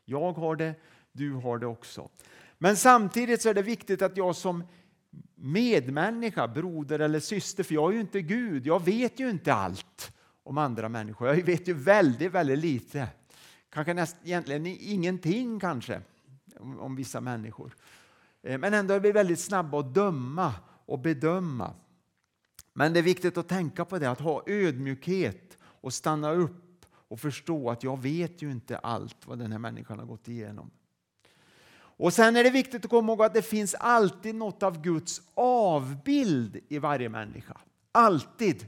Jag 0.05 0.31
har 0.31 0.55
det, 0.55 0.75
du 1.11 1.33
har 1.33 1.57
det 1.57 1.67
också. 1.67 2.09
Men 2.57 2.77
samtidigt 2.77 3.41
så 3.41 3.49
är 3.49 3.53
det 3.53 3.61
viktigt 3.61 4.01
att 4.01 4.17
jag 4.17 4.35
som 4.35 4.63
medmänniska, 5.35 6.47
broder 6.47 6.99
eller 6.99 7.19
syster, 7.19 7.63
för 7.63 7.75
jag 7.75 7.89
är 7.89 7.93
ju 7.93 8.01
inte 8.01 8.21
Gud, 8.21 8.65
jag 8.65 8.85
vet 8.85 9.19
ju 9.19 9.29
inte 9.29 9.53
allt 9.53 10.11
om 10.43 10.57
andra 10.57 10.89
människor. 10.89 11.27
Jag 11.27 11.43
vet 11.43 11.67
ju 11.67 11.73
väldigt, 11.73 12.31
väldigt 12.31 12.59
lite. 12.59 13.07
Kanske 13.69 13.93
näst, 13.93 14.15
egentligen 14.23 14.65
ingenting 14.65 15.59
kanske 15.59 16.01
om, 16.59 16.79
om 16.79 16.95
vissa 16.95 17.21
människor. 17.21 17.75
Eh, 18.43 18.57
men 18.57 18.73
ändå 18.73 18.93
är 18.93 18.99
vi 18.99 19.11
väldigt 19.11 19.39
snabba 19.39 19.79
att 19.79 19.93
döma 19.93 20.53
och 20.85 20.99
bedöma. 20.99 21.73
Men 22.73 22.93
det 22.93 22.99
är 22.99 23.03
viktigt 23.03 23.37
att 23.37 23.47
tänka 23.47 23.85
på 23.85 23.99
det, 23.99 24.09
att 24.09 24.19
ha 24.19 24.43
ödmjukhet 24.47 25.57
och 25.61 25.93
stanna 25.93 26.31
upp 26.31 26.85
och 26.91 27.19
förstå 27.19 27.69
att 27.69 27.83
jag 27.83 28.01
vet 28.01 28.41
ju 28.41 28.51
inte 28.51 28.77
allt 28.77 29.27
vad 29.27 29.39
den 29.39 29.51
här 29.51 29.59
människan 29.59 29.99
har 29.99 30.05
gått 30.05 30.27
igenom. 30.27 30.71
Och 31.99 32.13
Sen 32.13 32.35
är 32.35 32.43
det 32.43 32.49
viktigt 32.49 32.85
att 32.85 32.91
komma 32.91 33.11
ihåg 33.11 33.21
att 33.21 33.33
det 33.33 33.41
finns 33.41 33.75
alltid 33.75 34.35
något 34.35 34.63
av 34.63 34.81
Guds 34.81 35.21
avbild 35.33 36.59
i 36.67 36.79
varje 36.79 37.09
människa. 37.09 37.57
Alltid. 37.91 38.65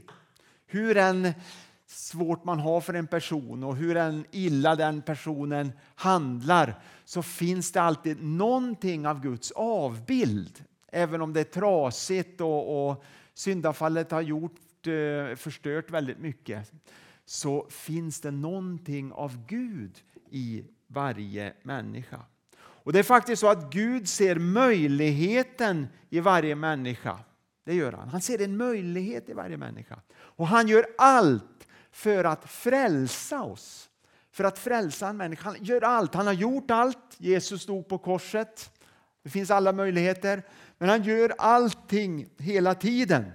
Hur 0.66 0.96
än 0.96 1.32
svårt 1.86 2.44
man 2.44 2.60
har 2.60 2.80
för 2.80 2.94
en 2.94 3.06
person 3.06 3.64
och 3.64 3.76
hur 3.76 3.96
än 3.96 4.24
illa 4.30 4.76
den 4.76 5.02
personen 5.02 5.72
handlar 5.94 6.82
så 7.04 7.22
finns 7.22 7.72
det 7.72 7.82
alltid 7.82 8.22
någonting 8.22 9.06
av 9.06 9.20
Guds 9.20 9.50
avbild. 9.50 10.64
Även 10.88 11.22
om 11.22 11.32
det 11.32 11.40
är 11.40 11.44
trasigt 11.44 12.40
och, 12.40 12.90
och 12.90 13.04
syndafallet 13.34 14.10
har 14.10 14.20
gjort, 14.20 14.86
eh, 14.86 15.36
förstört 15.36 15.90
väldigt 15.90 16.18
mycket 16.18 16.72
så 17.24 17.66
finns 17.70 18.20
det 18.20 18.30
någonting 18.30 19.12
av 19.12 19.46
Gud 19.46 20.02
i 20.30 20.64
varje 20.86 21.52
människa. 21.62 22.20
Och 22.84 22.92
Det 22.92 22.98
är 22.98 23.02
faktiskt 23.02 23.40
så 23.40 23.48
att 23.48 23.72
Gud 23.72 24.08
ser 24.08 24.36
möjligheten 24.36 25.86
i 26.10 26.20
varje 26.20 26.54
människa. 26.54 27.18
Det 27.64 27.74
gör 27.74 27.92
han. 27.92 28.08
Han 28.08 28.20
ser 28.20 28.42
en 28.42 28.56
möjlighet 28.56 29.28
i 29.28 29.32
varje 29.32 29.56
människa. 29.56 29.98
Och 30.14 30.46
han 30.46 30.68
gör 30.68 30.86
allt 30.98 31.68
för 31.92 32.24
att 32.24 32.50
frälsa 32.50 33.42
oss. 33.42 33.88
För 34.32 34.44
att 34.44 34.58
frälsa 34.58 35.08
en 35.08 35.16
människa. 35.16 35.44
Han 35.44 35.64
gör 35.64 35.84
allt. 35.84 36.14
Han 36.14 36.26
har 36.26 36.34
gjort 36.34 36.70
allt. 36.70 37.16
Jesus 37.18 37.62
stod 37.62 37.88
på 37.88 37.98
korset. 37.98 38.70
Det 39.22 39.30
finns 39.30 39.50
alla 39.50 39.72
möjligheter. 39.72 40.42
Men 40.78 40.88
han 40.88 41.02
gör 41.02 41.34
allting 41.38 42.28
hela 42.38 42.74
tiden 42.74 43.32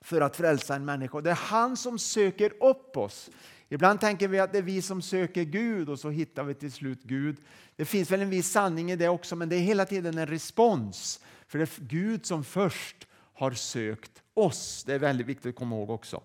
för 0.00 0.20
att 0.20 0.36
frälsa 0.36 0.74
en 0.74 0.84
människa. 0.84 1.20
Det 1.20 1.30
är 1.30 1.34
han 1.34 1.76
som 1.76 1.98
söker 1.98 2.52
upp 2.62 2.96
oss. 2.96 3.30
Ibland 3.72 4.00
tänker 4.00 4.28
vi 4.28 4.38
att 4.38 4.52
det 4.52 4.58
är 4.58 4.62
vi 4.62 4.82
som 4.82 5.02
söker 5.02 5.42
Gud 5.42 5.88
och 5.88 5.98
så 5.98 6.10
hittar 6.10 6.44
vi 6.44 6.54
till 6.54 6.72
slut 6.72 7.02
Gud. 7.02 7.36
Det 7.76 7.84
finns 7.84 8.10
väl 8.10 8.20
en 8.20 8.30
viss 8.30 8.50
sanning 8.50 8.90
i 8.90 8.96
det 8.96 9.08
också, 9.08 9.36
men 9.36 9.48
det 9.48 9.56
är 9.56 9.60
hela 9.60 9.86
tiden 9.86 10.18
en 10.18 10.26
respons. 10.26 11.20
För 11.46 11.58
det 11.58 11.64
är 11.64 11.84
Gud 11.84 12.26
som 12.26 12.44
först 12.44 13.06
har 13.12 13.50
sökt 13.50 14.22
oss. 14.34 14.84
Det 14.86 14.94
är 14.94 14.98
väldigt 14.98 15.26
viktigt 15.26 15.50
att 15.50 15.56
komma 15.56 15.76
ihåg 15.76 15.90
också. 15.90 16.22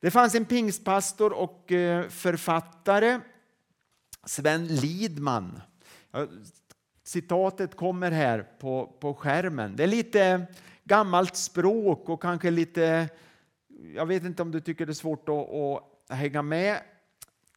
Det 0.00 0.10
fanns 0.10 0.34
en 0.34 0.44
pingstpastor 0.44 1.32
och 1.32 1.72
eh, 1.72 2.08
författare, 2.08 3.20
Sven 4.26 4.66
Lidman. 4.66 5.60
Citatet 7.04 7.76
kommer 7.76 8.10
här 8.10 8.42
på, 8.60 8.96
på 9.00 9.14
skärmen. 9.14 9.76
Det 9.76 9.82
är 9.82 9.86
lite 9.86 10.46
gammalt 10.84 11.36
språk 11.36 12.08
och 12.08 12.22
kanske 12.22 12.50
lite... 12.50 13.08
Jag 13.94 14.06
vet 14.06 14.24
inte 14.24 14.42
om 14.42 14.50
du 14.50 14.60
tycker 14.60 14.86
det 14.86 14.92
är 14.92 14.94
svårt 14.94 15.28
att, 15.28 15.50
att 15.50 15.93
hänga 16.08 16.42
med. 16.42 16.74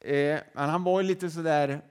Eh, 0.02 0.40
men 0.54 0.70
han 0.70 0.84
var 0.84 1.02
ju 1.02 1.08
lite 1.08 1.30
sådär 1.30 1.82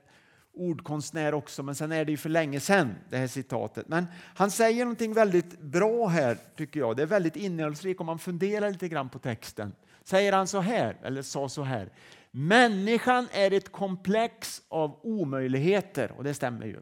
ordkonstnär 0.56 1.34
också, 1.34 1.62
men 1.62 1.75
sen 1.75 1.92
är 1.92 2.04
det 2.04 2.10
ju 2.10 2.16
för 2.16 2.28
länge 2.28 2.60
sedan 2.60 2.94
det 3.10 3.16
här 3.16 3.26
citatet. 3.26 3.88
Men 3.88 4.06
han 4.34 4.50
säger 4.50 4.84
någonting 4.84 5.12
väldigt 5.12 5.60
bra 5.60 6.06
här 6.06 6.38
tycker 6.56 6.80
jag. 6.80 6.96
Det 6.96 7.02
är 7.02 7.06
väldigt 7.06 7.36
innehållsrikt 7.36 8.00
om 8.00 8.06
man 8.06 8.18
funderar 8.18 8.70
lite 8.70 8.88
grann 8.88 9.08
på 9.08 9.18
texten. 9.18 9.72
Säger 10.04 10.32
han 10.32 10.46
så 10.46 10.60
här, 10.60 10.96
eller 11.02 11.22
sa 11.22 11.48
så 11.48 11.62
här. 11.62 11.90
Människan 12.30 13.28
är 13.32 13.52
ett 13.52 13.72
komplex 13.72 14.62
av 14.68 15.00
omöjligheter 15.02 16.12
och 16.12 16.25
det 16.25 16.34
stämmer 16.34 16.66
ju. 16.66 16.80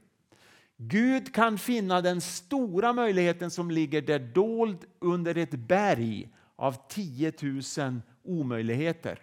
Gud 0.76 1.34
kan 1.34 1.58
finna 1.58 2.00
den 2.00 2.20
stora 2.20 2.92
möjligheten 2.92 3.50
som 3.50 3.70
ligger 3.70 4.02
där 4.02 4.18
dold 4.18 4.84
under 4.98 5.38
ett 5.38 5.50
berg 5.50 6.28
av 6.56 6.76
10 6.88 7.32
000 7.78 8.00
omöjligheter. 8.24 9.18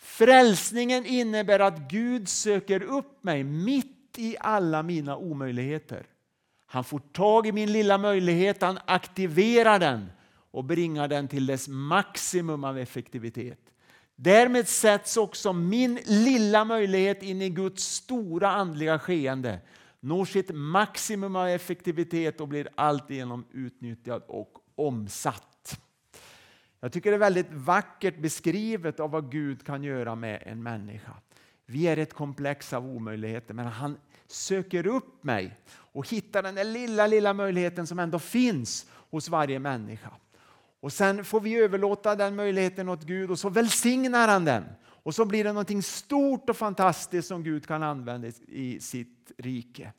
Frälsningen 0.00 1.06
innebär 1.06 1.60
att 1.60 1.78
Gud 1.78 2.28
söker 2.28 2.82
upp 2.82 3.24
mig 3.24 3.44
mitt 3.44 4.18
i 4.18 4.36
alla 4.40 4.82
mina 4.82 5.16
omöjligheter. 5.16 6.06
Han 6.66 6.84
får 6.84 6.98
tag 6.98 7.46
i 7.46 7.52
min 7.52 7.72
lilla 7.72 7.98
möjlighet, 7.98 8.62
han 8.62 8.78
aktiverar 8.84 9.78
den 9.78 10.10
och 10.50 10.64
bringar 10.64 11.08
den 11.08 11.28
till 11.28 11.46
dess 11.46 11.68
maximum 11.68 12.64
av 12.64 12.78
effektivitet. 12.78 13.60
Därmed 14.16 14.68
sätts 14.68 15.16
också 15.16 15.52
min 15.52 15.98
lilla 16.04 16.64
möjlighet 16.64 17.22
in 17.22 17.42
i 17.42 17.48
Guds 17.48 17.84
stora 17.84 18.50
andliga 18.50 18.98
skeende, 18.98 19.58
når 20.00 20.24
sitt 20.24 20.50
maximum 20.54 21.36
av 21.36 21.48
effektivitet 21.48 22.40
och 22.40 22.48
blir 22.48 22.68
alltigenom 22.74 23.44
utnyttjad 23.52 24.22
och 24.26 24.52
omsatt. 24.74 25.49
Jag 26.80 26.92
tycker 26.92 27.10
det 27.10 27.16
är 27.16 27.18
väldigt 27.18 27.52
vackert 27.52 28.18
beskrivet 28.18 29.00
av 29.00 29.10
vad 29.10 29.30
Gud 29.32 29.66
kan 29.66 29.82
göra 29.82 30.14
med 30.14 30.42
en 30.46 30.62
människa. 30.62 31.12
Vi 31.66 31.88
är 31.88 31.96
ett 31.96 32.14
komplex 32.14 32.72
av 32.72 32.86
omöjligheter, 32.86 33.54
men 33.54 33.66
han 33.66 33.96
söker 34.26 34.86
upp 34.86 35.24
mig 35.24 35.56
och 35.70 36.08
hittar 36.08 36.42
den 36.42 36.54
där 36.54 36.64
lilla, 36.64 37.06
lilla 37.06 37.32
möjligheten 37.32 37.86
som 37.86 37.98
ändå 37.98 38.18
finns 38.18 38.86
hos 38.90 39.28
varje 39.28 39.58
människa. 39.58 40.10
Och 40.80 40.92
Sen 40.92 41.24
får 41.24 41.40
vi 41.40 41.56
överlåta 41.56 42.16
den 42.16 42.36
möjligheten 42.36 42.88
åt 42.88 43.02
Gud 43.02 43.30
och 43.30 43.38
så 43.38 43.48
välsignar 43.48 44.28
han 44.28 44.44
den. 44.44 44.64
Och 44.82 45.14
så 45.14 45.24
blir 45.24 45.44
det 45.44 45.52
något 45.52 45.84
stort 45.84 46.50
och 46.50 46.56
fantastiskt 46.56 47.28
som 47.28 47.42
Gud 47.42 47.66
kan 47.66 47.82
använda 47.82 48.28
i 48.48 48.80
sitt 48.80 49.32
rike. 49.38 49.92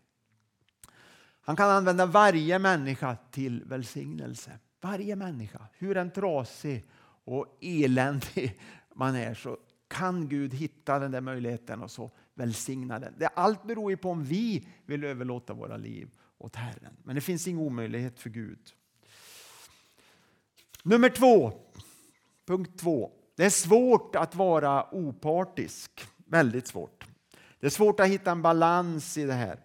Han 1.41 1.55
kan 1.55 1.69
använda 1.69 2.05
varje 2.05 2.59
människa 2.59 3.17
till 3.31 3.63
välsignelse. 3.65 4.51
Varje 4.81 5.15
människa, 5.15 5.67
hur 5.73 5.97
en 5.97 6.11
trasig 6.11 6.85
och 7.23 7.57
eländig 7.61 8.59
man 8.95 9.15
är 9.15 9.33
så 9.33 9.57
kan 9.87 10.29
Gud 10.29 10.53
hitta 10.53 10.99
den 10.99 11.11
där 11.11 11.21
möjligheten 11.21 11.81
och 11.81 11.91
så 11.91 12.11
välsigna 12.33 12.99
den. 12.99 13.13
Det, 13.17 13.27
allt 13.27 13.63
beror 13.63 13.91
ju 13.91 13.97
på 13.97 14.09
om 14.09 14.23
vi 14.23 14.67
vill 14.85 15.03
överlåta 15.03 15.53
våra 15.53 15.77
liv 15.77 16.09
åt 16.37 16.55
Herren. 16.55 16.97
Men 17.03 17.15
det 17.15 17.21
finns 17.21 17.47
ingen 17.47 17.61
omöjlighet 17.61 18.19
för 18.19 18.29
Gud. 18.29 18.59
Nummer 20.83 21.09
två, 21.09 21.53
punkt 22.45 22.79
två. 22.79 23.11
Det 23.35 23.45
är 23.45 23.49
svårt 23.49 24.15
att 24.15 24.35
vara 24.35 24.95
opartisk. 24.95 26.01
Väldigt 26.17 26.67
svårt. 26.67 27.05
Det 27.59 27.65
är 27.65 27.69
svårt 27.69 27.99
att 27.99 28.07
hitta 28.07 28.31
en 28.31 28.41
balans 28.41 29.17
i 29.17 29.25
det 29.25 29.33
här. 29.33 29.59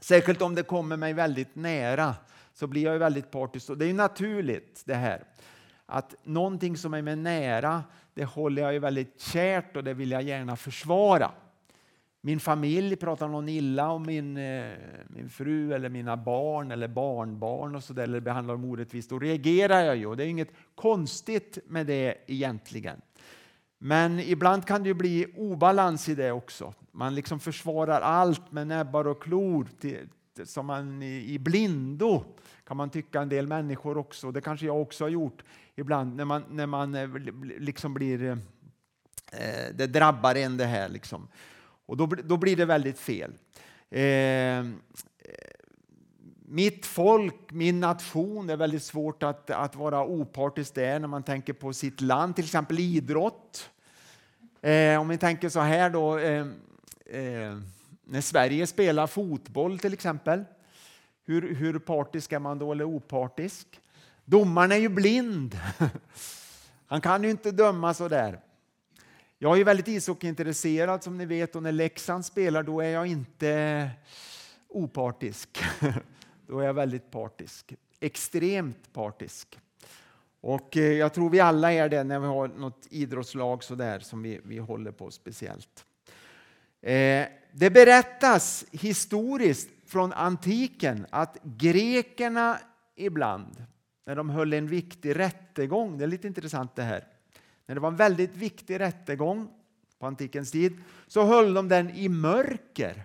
Särskilt 0.00 0.42
om 0.42 0.54
det 0.54 0.62
kommer 0.62 0.96
mig 0.96 1.12
väldigt 1.12 1.54
nära 1.54 2.14
så 2.60 2.66
blir 2.66 2.82
jag 2.82 2.92
ju 2.92 2.98
väldigt 2.98 3.30
partisk. 3.30 3.70
Det 3.76 3.86
är 3.86 3.94
naturligt 3.94 4.82
det 4.84 4.94
här. 4.94 5.24
Att 5.86 6.14
någonting 6.22 6.76
som 6.76 6.94
är 6.94 7.02
mig 7.02 7.16
nära, 7.16 7.84
det 8.14 8.24
håller 8.24 8.62
jag 8.62 8.72
ju 8.72 8.78
väldigt 8.78 9.20
kärt 9.20 9.76
och 9.76 9.84
det 9.84 9.94
vill 9.94 10.10
jag 10.10 10.22
gärna 10.22 10.56
försvara. 10.56 11.30
Min 12.20 12.40
familj, 12.40 12.96
pratar 12.96 13.28
någon 13.28 13.48
illa 13.48 13.90
om 13.90 14.02
min, 14.02 14.36
eh, 14.36 14.72
min 15.08 15.30
fru 15.30 15.72
eller 15.72 15.88
mina 15.88 16.16
barn 16.16 16.70
eller 16.70 16.88
barnbarn 16.88 17.76
och 17.76 17.84
så 17.84 17.92
där, 17.92 18.02
eller 18.02 18.20
behandlar 18.20 18.54
dem 18.54 18.64
orättvist, 18.64 19.10
då 19.10 19.18
reagerar 19.18 19.84
jag 19.84 19.96
ju. 19.96 20.14
Det 20.14 20.24
är 20.24 20.28
inget 20.28 20.52
konstigt 20.74 21.58
med 21.66 21.86
det 21.86 22.16
egentligen. 22.26 23.00
Men 23.78 24.20
ibland 24.20 24.66
kan 24.66 24.82
det 24.82 24.88
ju 24.88 24.94
bli 24.94 25.26
obalans 25.36 26.08
i 26.08 26.14
det 26.14 26.32
också. 26.32 26.74
Man 26.92 27.14
liksom 27.14 27.40
försvarar 27.40 28.00
allt 28.00 28.52
med 28.52 28.66
näbbar 28.66 29.06
och 29.06 29.22
klor 29.22 29.66
till, 29.80 30.08
som 30.44 30.66
man 30.66 31.02
i 31.02 31.38
blindo 31.38 32.24
kan 32.64 32.76
man 32.76 32.90
tycka 32.90 33.20
en 33.20 33.28
del 33.28 33.46
människor 33.46 33.98
också. 33.98 34.32
Det 34.32 34.40
kanske 34.40 34.66
jag 34.66 34.80
också 34.80 35.04
har 35.04 35.08
gjort 35.08 35.42
ibland 35.76 36.16
när 36.16 36.24
man, 36.24 36.44
när 36.50 36.66
man 36.66 36.94
eh, 36.94 37.08
liksom 37.58 37.94
blir... 37.94 38.22
Eh, 38.22 38.38
eh, 39.32 39.74
det 39.74 39.86
drabbar 39.86 40.34
en 40.34 40.56
det 40.56 40.64
här 40.64 40.88
liksom. 40.88 41.28
Och 41.86 41.96
då, 41.96 42.06
då 42.06 42.36
blir 42.36 42.56
det 42.56 42.64
väldigt 42.64 42.98
fel. 42.98 43.32
Ehm, 43.90 44.80
eh, 45.18 45.32
mitt 46.44 46.86
folk, 46.86 47.50
min 47.50 47.80
nation, 47.80 48.46
det 48.46 48.52
är 48.52 48.56
väldigt 48.56 48.82
svårt 48.82 49.22
att, 49.22 49.50
att 49.50 49.76
vara 49.76 50.04
opartisk 50.04 50.74
där 50.74 50.98
när 50.98 51.08
man 51.08 51.22
tänker 51.22 51.52
på 51.52 51.72
sitt 51.72 52.00
land, 52.00 52.36
till 52.36 52.44
exempel 52.44 52.78
idrott. 52.78 53.70
Eh, 54.60 55.00
om 55.00 55.08
vi 55.08 55.18
tänker 55.18 55.48
så 55.48 55.60
här 55.60 55.90
då, 55.90 56.18
eh, 56.18 56.46
eh 57.06 57.58
när 58.10 58.20
Sverige 58.20 58.66
spelar 58.66 59.06
fotboll 59.06 59.78
till 59.78 59.92
exempel, 59.92 60.44
hur, 61.24 61.54
hur 61.54 61.78
partisk 61.78 62.32
är 62.32 62.38
man 62.38 62.58
då 62.58 62.72
eller 62.72 62.84
opartisk? 62.84 63.80
Domaren 64.24 64.72
är 64.72 64.76
ju 64.76 64.88
blind. 64.88 65.58
Han 66.86 67.00
kan 67.00 67.22
ju 67.22 67.30
inte 67.30 67.50
döma 67.50 67.94
så 67.94 68.08
där. 68.08 68.40
Jag 69.38 69.60
är 69.60 69.64
väldigt 69.64 69.88
ishockeyintresserad 69.88 71.02
som 71.02 71.18
ni 71.18 71.26
vet 71.26 71.56
och 71.56 71.62
när 71.62 71.72
Leksand 71.72 72.24
spelar 72.24 72.62
då 72.62 72.80
är 72.80 72.88
jag 72.88 73.06
inte 73.06 73.90
opartisk. 74.68 75.58
Då 76.46 76.58
är 76.58 76.66
jag 76.66 76.74
väldigt 76.74 77.10
partisk. 77.10 77.74
Extremt 78.00 78.92
partisk. 78.92 79.58
Och 80.40 80.76
eh, 80.76 80.82
jag 80.82 81.14
tror 81.14 81.30
vi 81.30 81.40
alla 81.40 81.72
är 81.72 81.88
det 81.88 82.04
när 82.04 82.18
vi 82.18 82.26
har 82.26 82.48
något 82.48 82.86
idrottslag 82.90 83.64
så 83.64 83.74
där 83.74 84.00
som 84.00 84.22
vi, 84.22 84.40
vi 84.44 84.58
håller 84.58 84.90
på 84.90 85.10
speciellt. 85.10 85.84
Eh, 86.82 87.26
det 87.52 87.70
berättas 87.70 88.64
historiskt 88.72 89.70
från 89.86 90.12
antiken 90.12 91.06
att 91.10 91.36
grekerna 91.42 92.58
ibland, 92.96 93.64
när 94.06 94.16
de 94.16 94.30
höll 94.30 94.52
en 94.52 94.66
viktig 94.66 95.18
rättegång, 95.18 95.98
det 95.98 96.04
är 96.04 96.08
lite 96.08 96.26
intressant 96.26 96.76
det 96.76 96.82
här, 96.82 97.04
när 97.66 97.74
det 97.74 97.80
var 97.80 97.88
en 97.88 97.96
väldigt 97.96 98.36
viktig 98.36 98.80
rättegång 98.80 99.48
på 99.98 100.06
antikens 100.06 100.50
tid, 100.50 100.78
så 101.06 101.24
höll 101.24 101.54
de 101.54 101.68
den 101.68 101.90
i 101.90 102.08
mörker. 102.08 103.04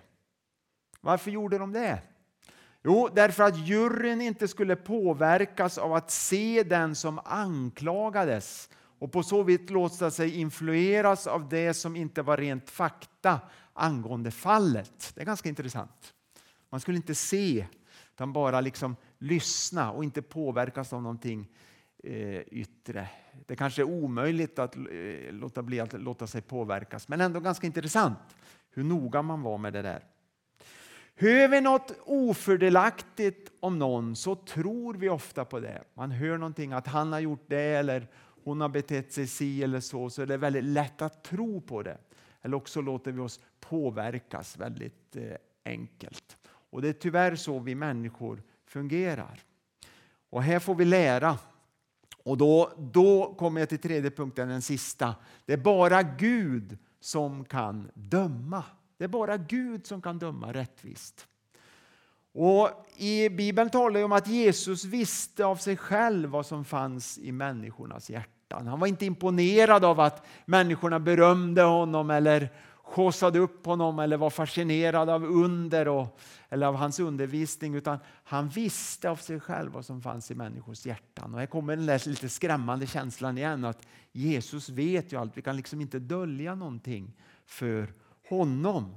Varför 1.00 1.30
gjorde 1.30 1.58
de 1.58 1.72
det? 1.72 2.02
Jo, 2.84 3.08
därför 3.14 3.42
att 3.42 3.66
juryn 3.68 4.20
inte 4.20 4.48
skulle 4.48 4.76
påverkas 4.76 5.78
av 5.78 5.94
att 5.94 6.10
se 6.10 6.62
den 6.62 6.94
som 6.94 7.20
anklagades 7.24 8.68
och 8.98 9.12
på 9.12 9.22
så 9.22 9.42
vis 9.42 9.70
låta 9.70 10.10
sig 10.10 10.40
influeras 10.40 11.26
av 11.26 11.48
det 11.48 11.74
som 11.74 11.96
inte 11.96 12.22
var 12.22 12.36
rent 12.36 12.70
fakta 12.70 13.40
angående 13.76 14.30
fallet. 14.30 15.12
Det 15.14 15.20
är 15.20 15.24
ganska 15.24 15.48
intressant. 15.48 16.14
Man 16.70 16.80
skulle 16.80 16.96
inte 16.96 17.14
se, 17.14 17.66
utan 18.14 18.32
bara 18.32 18.60
liksom 18.60 18.96
lyssna 19.18 19.92
och 19.92 20.04
inte 20.04 20.22
påverkas 20.22 20.92
av 20.92 21.02
någonting 21.02 21.48
eh, 22.04 22.40
yttre. 22.40 23.08
Det 23.46 23.56
kanske 23.56 23.82
är 23.82 23.84
omöjligt 23.84 24.58
att 24.58 24.76
eh, 24.76 24.82
låta 25.30 25.62
bli 25.62 25.80
att 25.80 25.92
låta 25.92 26.26
sig 26.26 26.42
påverkas, 26.42 27.08
men 27.08 27.20
ändå 27.20 27.40
ganska 27.40 27.66
intressant 27.66 28.18
hur 28.70 28.84
noga 28.84 29.22
man 29.22 29.42
var 29.42 29.58
med 29.58 29.72
det 29.72 29.82
där. 29.82 30.04
Hör 31.18 31.48
vi 31.48 31.60
något 31.60 31.92
ofördelaktigt 32.04 33.52
om 33.60 33.78
någon 33.78 34.16
så 34.16 34.34
tror 34.34 34.94
vi 34.94 35.08
ofta 35.08 35.44
på 35.44 35.60
det. 35.60 35.84
Man 35.94 36.10
hör 36.10 36.38
någonting 36.38 36.72
att 36.72 36.86
han 36.86 37.12
har 37.12 37.20
gjort 37.20 37.44
det 37.46 37.60
eller 37.60 38.08
hon 38.44 38.60
har 38.60 38.68
betett 38.68 39.12
sig 39.12 39.26
si 39.26 39.62
eller 39.62 39.80
så, 39.80 40.10
så 40.10 40.22
är 40.22 40.26
det 40.26 40.36
väldigt 40.36 40.64
lätt 40.64 41.02
att 41.02 41.24
tro 41.24 41.60
på 41.60 41.82
det. 41.82 41.98
Eller 42.42 42.56
också 42.56 42.80
låter 42.80 43.12
vi 43.12 43.20
oss 43.20 43.40
påverkas 43.68 44.56
väldigt 44.56 45.16
eh, 45.16 45.36
enkelt. 45.64 46.36
Och 46.46 46.82
det 46.82 46.88
är 46.88 46.92
tyvärr 46.92 47.36
så 47.36 47.58
vi 47.58 47.74
människor 47.74 48.42
fungerar. 48.66 49.40
Och 50.30 50.42
här 50.42 50.58
får 50.58 50.74
vi 50.74 50.84
lära. 50.84 51.38
Och 52.22 52.36
då, 52.36 52.72
då 52.78 53.34
kommer 53.34 53.60
jag 53.60 53.68
till 53.68 53.78
tredje 53.78 54.10
punkten, 54.10 54.48
den 54.48 54.62
sista. 54.62 55.14
Det 55.44 55.52
är 55.52 55.56
bara 55.56 56.02
Gud 56.02 56.78
som 57.00 57.44
kan 57.44 57.90
döma. 57.94 58.64
Det 58.96 59.04
är 59.04 59.08
bara 59.08 59.36
Gud 59.36 59.86
som 59.86 60.02
kan 60.02 60.18
döma 60.18 60.52
rättvist. 60.52 61.26
Och 62.32 62.86
I 62.96 63.28
Bibeln 63.28 63.70
talar 63.70 64.00
det 64.00 64.04
om 64.04 64.12
att 64.12 64.26
Jesus 64.26 64.84
visste 64.84 65.44
av 65.44 65.56
sig 65.56 65.76
själv 65.76 66.30
vad 66.30 66.46
som 66.46 66.64
fanns 66.64 67.18
i 67.18 67.32
människornas 67.32 68.10
hjärtan. 68.10 68.66
Han 68.66 68.80
var 68.80 68.86
inte 68.86 69.06
imponerad 69.06 69.84
av 69.84 70.00
att 70.00 70.26
människorna 70.44 71.00
berömde 71.00 71.62
honom 71.62 72.10
eller 72.10 72.52
haussade 72.94 73.38
upp 73.38 73.66
honom 73.66 73.98
eller 73.98 74.16
var 74.16 74.30
fascinerad 74.30 75.10
av 75.10 75.24
under 75.24 75.88
och, 75.88 76.18
eller 76.48 76.66
av 76.66 76.74
hans 76.74 77.00
undervisning 77.00 77.74
utan 77.74 77.98
han 78.24 78.48
visste 78.48 79.10
av 79.10 79.16
sig 79.16 79.40
själv 79.40 79.72
vad 79.72 79.84
som 79.84 80.02
fanns 80.02 80.30
i 80.30 80.34
människors 80.34 80.86
hjärtan. 80.86 81.34
Och 81.34 81.40
här 81.40 81.46
kommer 81.46 81.76
den 81.76 81.86
där 81.86 82.08
lite 82.08 82.28
skrämmande 82.28 82.86
känslan 82.86 83.38
igen 83.38 83.64
att 83.64 83.86
Jesus 84.12 84.68
vet 84.68 85.12
ju 85.12 85.20
allt. 85.20 85.36
Vi 85.36 85.42
kan 85.42 85.56
liksom 85.56 85.80
inte 85.80 85.98
dölja 85.98 86.54
någonting 86.54 87.12
för 87.46 87.92
honom. 88.28 88.94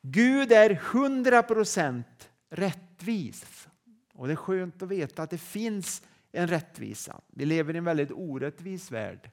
Gud 0.00 0.52
är 0.52 0.70
100 0.70 1.42
procent 1.42 2.30
rättvis. 2.50 3.68
Och 4.14 4.26
det 4.26 4.32
är 4.32 4.36
skönt 4.36 4.82
att 4.82 4.88
veta 4.88 5.22
att 5.22 5.30
det 5.30 5.38
finns 5.38 6.02
en 6.32 6.48
rättvisa. 6.48 7.20
Vi 7.26 7.44
lever 7.44 7.74
i 7.74 7.78
en 7.78 7.84
väldigt 7.84 8.10
orättvis 8.12 8.90
värld. 8.90 9.30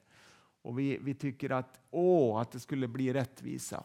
Och 0.64 0.78
vi, 0.78 0.98
vi 1.00 1.14
tycker 1.14 1.50
att, 1.50 1.80
åh, 1.90 2.40
att 2.40 2.52
det 2.52 2.60
skulle 2.60 2.88
bli 2.88 3.12
rättvisa. 3.12 3.84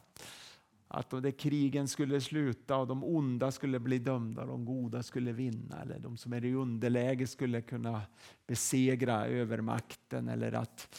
Att 0.88 1.10
det 1.24 1.32
krigen 1.32 1.88
skulle 1.88 2.22
sluta 2.22 2.78
och 2.78 2.88
de 2.88 3.04
onda 3.04 3.52
skulle 3.52 3.80
bli 3.80 4.00
dömda 4.00 4.42
och 4.42 4.48
de 4.48 4.66
goda 4.66 5.04
skulle 5.04 5.32
vinna. 5.32 5.82
Eller 5.82 6.00
de 6.00 6.18
som 6.18 6.34
är 6.34 6.46
i 6.46 6.54
underläge 6.54 7.28
skulle 7.28 7.62
kunna 7.62 8.02
besegra 8.48 9.26
övermakten. 9.26 10.30
Eller 10.30 10.52
att 10.52 10.96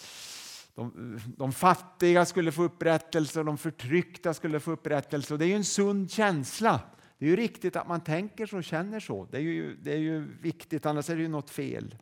de, 0.75 1.19
de 1.37 1.53
fattiga 1.53 2.25
skulle 2.27 2.53
få 2.53 2.63
upprättelse 2.63 3.41
och 3.41 3.47
de 3.47 3.59
förtryckta 3.59 4.35
skulle 4.35 4.61
få 4.61 4.71
upprättelse. 4.71 5.35
Och 5.35 5.39
det 5.39 5.45
är 5.45 5.49
ju 5.49 5.55
en 5.55 5.65
sund 5.65 6.11
känsla. 6.11 6.81
Det 7.19 7.25
är 7.25 7.31
ju 7.31 7.37
riktigt 7.37 7.77
att 7.77 7.89
man 7.89 8.01
tänker 8.01 8.47
så 8.47 8.57
och 8.57 8.65
känner 8.65 9.01
så. 9.01 9.29
Det 9.31 9.37
är, 9.37 9.43
ju, 9.43 9.77
det 9.77 9.93
är 9.93 9.99
ju 9.99 10.21
viktigt, 10.41 10.87
annars 10.87 11.11
är 11.11 11.17
det 11.17 11.23
ju 11.23 11.29
något 11.29 11.51
fel. 11.51 11.95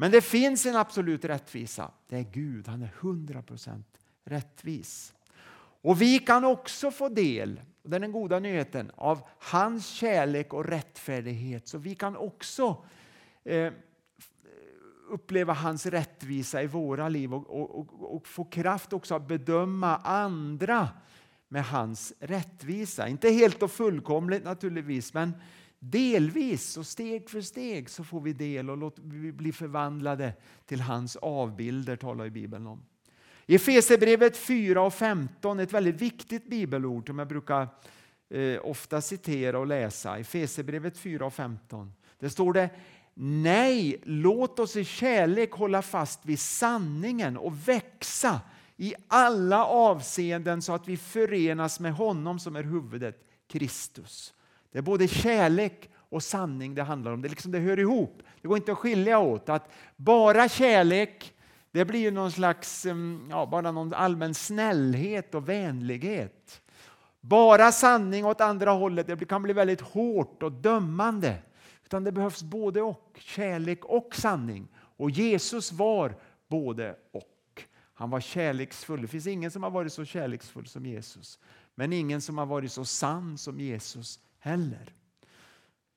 Men 0.00 0.10
det 0.10 0.20
finns 0.20 0.66
en 0.66 0.76
absolut 0.76 1.24
rättvisa. 1.24 1.90
Det 2.08 2.16
är 2.16 2.26
Gud, 2.32 2.68
han 2.68 2.82
är 2.82 2.92
100% 3.00 3.82
rättvis. 4.24 5.14
Och 5.82 6.02
vi 6.02 6.18
kan 6.18 6.44
också 6.44 6.90
få 6.90 7.08
del, 7.08 7.60
det 7.82 7.96
är 7.96 8.00
den 8.00 8.12
goda 8.12 8.38
nyheten, 8.38 8.90
av 8.94 9.20
hans 9.38 9.86
kärlek 9.86 10.52
och 10.52 10.64
rättfärdighet. 10.64 11.68
Så 11.68 11.78
vi 11.78 11.94
kan 11.94 12.16
också 12.16 12.84
eh, 13.44 13.72
uppleva 15.08 15.52
hans 15.52 15.86
rättvisa 15.86 16.62
i 16.62 16.66
våra 16.66 17.08
liv 17.08 17.34
och, 17.34 17.46
och, 17.46 17.78
och, 17.78 18.16
och, 18.16 18.26
få 18.26 18.44
kraft 18.44 18.92
också 18.92 19.14
att 19.14 19.28
bedöma 19.28 19.96
andra 19.96 20.88
med 21.48 21.64
hans 21.64 22.12
rättvisa. 22.20 23.08
Inte 23.08 23.30
helt 23.30 23.62
och 23.62 23.70
fullkomligt 23.70 24.44
naturligtvis, 24.44 25.14
men 25.14 25.32
delvis 25.78 26.76
och 26.76 26.86
steg 26.86 27.30
för 27.30 27.40
steg 27.40 27.90
så 27.90 28.04
får 28.04 28.20
vi 28.20 28.32
del 28.32 28.70
och 28.70 28.76
låt, 28.76 28.98
vi 28.98 29.32
blir 29.32 29.52
förvandlade 29.52 30.32
till 30.66 30.80
hans 30.80 31.16
avbilder, 31.16 31.96
talar 31.96 32.26
i 32.26 32.30
Bibeln 32.30 32.66
om. 32.66 32.82
I 33.46 33.54
Efesierbrevet 33.54 34.36
4 34.36 34.82
och 34.82 34.94
15, 34.94 35.60
ett 35.60 35.72
väldigt 35.72 36.00
viktigt 36.00 36.50
bibelord 36.50 37.06
som 37.06 37.18
jag 37.18 37.28
brukar 37.28 37.68
eh, 38.30 38.58
ofta 38.62 39.00
citera 39.00 39.58
och 39.58 39.66
läsa. 39.66 40.18
Efesierbrevet 40.18 40.98
4 40.98 41.26
och 41.26 41.34
15. 41.34 41.92
Det 42.18 42.30
står 42.30 42.52
det 42.52 42.70
Nej, 43.20 44.00
låt 44.04 44.58
oss 44.58 44.76
i 44.76 44.84
kärlek 44.84 45.52
hålla 45.52 45.82
fast 45.82 46.26
vid 46.26 46.38
sanningen 46.38 47.36
och 47.36 47.68
växa 47.68 48.40
i 48.76 48.94
alla 49.08 49.64
avseenden 49.64 50.62
så 50.62 50.72
att 50.72 50.88
vi 50.88 50.96
förenas 50.96 51.80
med 51.80 51.92
honom 51.92 52.38
som 52.38 52.56
är 52.56 52.62
huvudet, 52.62 53.24
Kristus. 53.46 54.34
Det 54.72 54.78
är 54.78 54.82
både 54.82 55.08
kärlek 55.08 55.90
och 55.96 56.22
sanning 56.22 56.74
det 56.74 56.82
handlar 56.82 57.12
om. 57.12 57.22
Det, 57.22 57.28
liksom, 57.28 57.52
det 57.52 57.58
hör 57.58 57.78
ihop. 57.78 58.22
Det 58.42 58.48
går 58.48 58.56
inte 58.56 58.72
att 58.72 58.78
skilja 58.78 59.18
åt. 59.18 59.48
Att 59.48 59.70
bara 59.96 60.48
kärlek 60.48 61.34
det 61.70 61.84
blir 61.84 62.00
ju 62.00 62.10
någon 62.10 62.32
slags 62.32 62.86
mm, 62.86 63.26
ja, 63.30 63.46
bara 63.46 63.72
någon 63.72 63.94
allmän 63.94 64.34
snällhet 64.34 65.34
och 65.34 65.48
vänlighet. 65.48 66.62
Bara 67.20 67.72
sanning 67.72 68.24
åt 68.26 68.40
andra 68.40 68.70
hållet 68.70 69.06
det 69.06 69.28
kan 69.28 69.42
bli 69.42 69.52
väldigt 69.52 69.80
hårt 69.80 70.42
och 70.42 70.52
dömande. 70.52 71.38
Utan 71.84 72.04
det 72.04 72.12
behövs 72.12 72.42
både 72.42 72.82
och, 72.82 73.18
kärlek 73.20 73.84
och 73.84 74.14
sanning. 74.14 74.68
Och 74.74 75.10
Jesus 75.10 75.72
var 75.72 76.14
både 76.48 76.96
och. 77.12 77.62
Han 77.94 78.10
var 78.10 78.20
kärleksfull. 78.20 79.02
Det 79.02 79.08
finns 79.08 79.26
ingen 79.26 79.50
som 79.50 79.62
har 79.62 79.70
varit 79.70 79.92
så 79.92 80.04
kärleksfull 80.04 80.66
som 80.66 80.86
Jesus. 80.86 81.38
Men 81.74 81.92
ingen 81.92 82.20
som 82.20 82.38
har 82.38 82.46
varit 82.46 82.72
så 82.72 82.84
sann 82.84 83.38
som 83.38 83.60
Jesus 83.60 84.20
heller. 84.38 84.92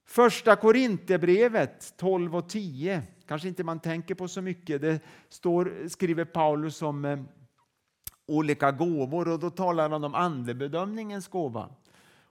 Första 0.06 0.56
Korinthierbrevet 0.56 1.94
12 1.98 2.36
och 2.36 2.50
10 2.50 3.04
kanske 3.28 3.48
inte 3.48 3.64
man 3.64 3.80
tänker 3.80 4.16
på 4.16 4.28
så 4.28 4.42
mycket. 4.42 4.82
Det 4.82 5.00
står, 5.30 5.88
skriver 5.88 6.26
Paulus 6.26 6.82
om 6.82 7.06
eh, 7.06 7.20
olika 8.26 8.72
gåvor 8.72 9.28
och 9.28 9.40
då 9.40 9.50
talar 9.50 9.90
han 9.90 10.04
om 10.04 10.16
andebedömningens 10.16 11.28
gåva. 11.28 11.70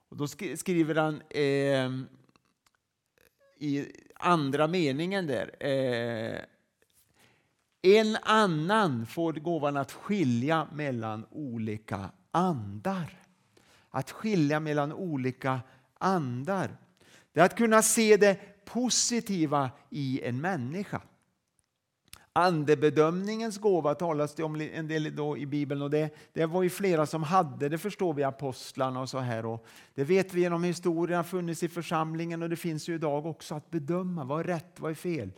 Och 0.08 0.16
då 0.16 0.26
skriver 0.56 0.94
han 0.94 1.22
eh, 1.30 1.90
i 3.58 3.86
andra 4.14 4.66
meningen 4.66 5.26
där. 5.26 5.66
Eh, 5.66 6.40
en 7.82 8.16
annan 8.22 9.06
får 9.06 9.32
gåvan 9.32 9.76
att 9.76 9.92
skilja 9.92 10.66
mellan 10.72 11.26
olika 11.30 12.10
andar. 12.30 13.18
Att 13.90 14.10
skilja 14.10 14.60
mellan 14.60 14.92
olika 14.92 15.60
andar. 16.00 16.76
Det 17.32 17.40
är 17.40 17.44
att 17.44 17.56
kunna 17.56 17.82
se 17.82 18.16
det 18.16 18.64
positiva 18.64 19.70
i 19.90 20.20
en 20.22 20.40
människa. 20.40 21.00
Andebedömningens 22.32 23.58
gåva 23.58 23.94
talas 23.94 24.34
det 24.34 24.42
om 24.42 24.60
en 24.60 24.88
del 24.88 25.16
då 25.16 25.36
i 25.36 25.46
Bibeln 25.46 25.82
och 25.82 25.90
det, 25.90 26.10
det 26.32 26.46
var 26.46 26.62
ju 26.62 26.70
flera 26.70 27.06
som 27.06 27.22
hade, 27.22 27.68
det 27.68 27.78
förstår 27.78 28.14
vi 28.14 28.22
apostlarna 28.22 29.00
och 29.00 29.08
så 29.08 29.18
här. 29.18 29.46
Och 29.46 29.66
det 29.94 30.04
vet 30.04 30.34
vi 30.34 30.40
genom 30.40 30.64
historien, 30.64 31.16
har 31.16 31.24
funnits 31.24 31.62
i 31.62 31.68
församlingen 31.68 32.42
och 32.42 32.50
det 32.50 32.56
finns 32.56 32.88
ju 32.88 32.94
idag 32.94 33.26
också 33.26 33.54
att 33.54 33.70
bedöma 33.70 34.24
vad 34.24 34.40
är 34.40 34.44
rätt, 34.44 34.74
vad 34.76 34.90
är 34.90 34.94
fel. 34.94 35.32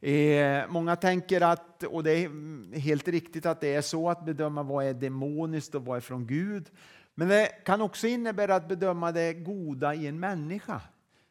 Eh, 0.00 0.70
många 0.70 0.96
tänker 0.96 1.40
att, 1.40 1.82
och 1.82 2.04
det 2.04 2.12
är 2.12 2.78
helt 2.78 3.08
riktigt 3.08 3.46
att 3.46 3.60
det 3.60 3.74
är 3.74 3.82
så, 3.82 4.10
att 4.10 4.24
bedöma 4.24 4.62
vad 4.62 4.84
är 4.84 4.94
demoniskt 4.94 5.74
och 5.74 5.84
vad 5.84 5.96
är 5.96 6.00
från 6.00 6.26
Gud. 6.26 6.70
Men 7.18 7.28
det 7.28 7.46
kan 7.64 7.80
också 7.80 8.06
innebära 8.06 8.54
att 8.54 8.68
bedöma 8.68 9.12
det 9.12 9.32
goda 9.32 9.94
i 9.94 10.06
en 10.06 10.20
människa. 10.20 10.80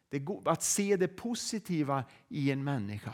Det, 0.08 0.26
att 0.44 0.62
se 0.62 0.96
det 0.96 1.08
positiva 1.08 2.04
i 2.28 2.50
en 2.50 2.64
människa. 2.64 3.12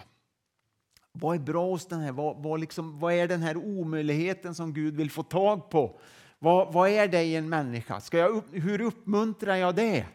Vad 1.12 1.36
är 1.36 1.40
bra 1.40 1.70
hos 1.70 1.86
den 1.86 2.00
här? 2.00 2.12
Vad, 2.12 2.42
vad, 2.42 2.60
liksom, 2.60 2.98
vad 2.98 3.12
är 3.12 3.28
den 3.28 3.42
här 3.42 3.56
omöjligheten 3.56 4.54
som 4.54 4.72
Gud 4.72 4.96
vill 4.96 5.10
få 5.10 5.22
tag 5.22 5.70
på? 5.70 6.00
Vad, 6.38 6.72
vad 6.72 6.88
är 6.88 7.08
det 7.08 7.22
i 7.22 7.36
en 7.36 7.48
människa? 7.48 8.00
Ska 8.00 8.18
jag 8.18 8.30
upp, 8.30 8.46
hur 8.52 8.80
uppmuntrar 8.80 9.56
jag 9.56 9.74
det? 9.74 10.06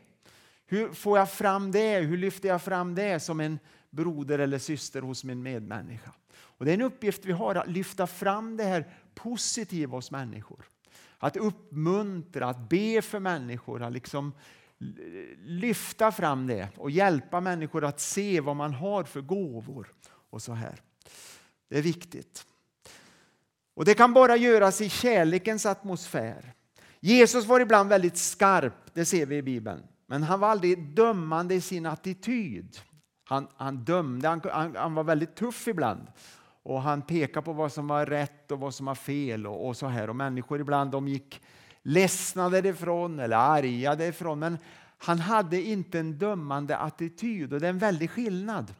Hur 0.65 0.93
får 0.93 1.17
jag 1.17 1.32
fram 1.32 1.72
det? 1.72 2.00
Hur 2.00 2.17
lyfter 2.17 2.50
jag 2.50 2.62
fram 2.62 2.95
det 2.95 3.19
som 3.19 3.39
en 3.39 3.60
broder 3.89 4.39
eller 4.39 4.60
syster 4.60 5.02
hos 5.02 5.24
min 5.24 5.43
medmänniska? 5.43 6.12
Och 6.32 6.65
det 6.65 6.72
är 6.72 6.76
en 6.76 6.82
uppgift 6.82 7.26
vi 7.26 7.32
har, 7.32 7.56
att 7.56 7.67
lyfta 7.67 8.08
fram 8.08 8.58
det 8.58 8.63
här 8.63 8.88
positiva 9.15 9.98
hos 9.98 10.12
människor. 10.12 10.65
Att 11.20 11.38
uppmuntra, 11.38 12.48
att 12.50 12.70
be 12.70 13.02
för 13.02 13.20
människor, 13.20 13.82
att 13.82 13.94
liksom 13.94 14.34
lyfta 15.38 16.12
fram 16.12 16.48
det 16.48 16.70
och 16.78 16.92
hjälpa 16.92 17.42
människor 17.42 17.84
att 17.84 18.00
se 18.00 18.42
vad 18.42 18.56
man 18.56 18.74
har 18.74 19.04
för 19.04 19.22
gåvor. 19.22 19.94
och 20.30 20.42
så 20.42 20.54
här. 20.54 20.82
Det 21.70 21.78
är 21.78 21.82
viktigt. 21.82 22.46
Och 23.74 23.86
Det 23.86 23.94
kan 23.94 24.14
bara 24.14 24.38
göras 24.38 24.82
i 24.82 24.90
kärlekens 24.90 25.66
atmosfär. 25.66 26.54
Jesus 27.00 27.46
var 27.46 27.60
ibland 27.60 27.90
väldigt 27.90 28.18
skarp, 28.18 28.94
det 28.94 29.06
ser 29.06 29.26
vi 29.26 29.38
i 29.38 29.42
Bibeln. 29.42 29.84
Men 30.08 30.24
han 30.24 30.40
var 30.40 30.50
aldrig 30.50 30.96
dömande 30.96 31.56
i 31.56 31.62
sin 31.62 31.86
attityd. 31.86 32.78
Han, 33.24 33.48
han 33.56 33.78
dömde, 33.78 34.28
han, 34.28 34.42
han, 34.52 34.76
han, 34.76 34.94
var 34.94 35.04
väldigt 35.04 35.36
tuff 35.36 35.68
ibland. 35.68 36.08
Och 36.63 36.82
Han 36.82 37.02
pekade 37.02 37.45
på 37.45 37.54
vad 37.54 37.72
som 37.72 37.88
var 37.88 38.06
rätt 38.06 38.52
och 38.52 38.60
vad 38.60 38.74
som 38.74 38.86
var 38.86 38.95
fel. 38.95 39.48
och, 39.48 39.67
och 39.67 39.78
så 39.78 39.88
här. 39.88 40.10
Och 40.10 40.15
Människor 40.15 40.62
ibland 40.62 40.91
de 40.91 41.08
gick 41.08 41.41
ledsna 41.82 42.50
därifrån 42.50 43.19
eller 43.19 43.38
arga 43.38 43.95
därifrån. 43.95 44.39
Men 44.39 44.58
han 44.98 45.19
hade 45.19 45.62
inte 45.62 46.00
en 46.00 46.17
dömande 46.17 46.78
attityd 46.78 47.54
och 47.54 47.60
det 47.60 47.67
är 47.67 47.69
en 47.69 47.78
väldig 47.78 48.10
skillnad. 48.10 48.74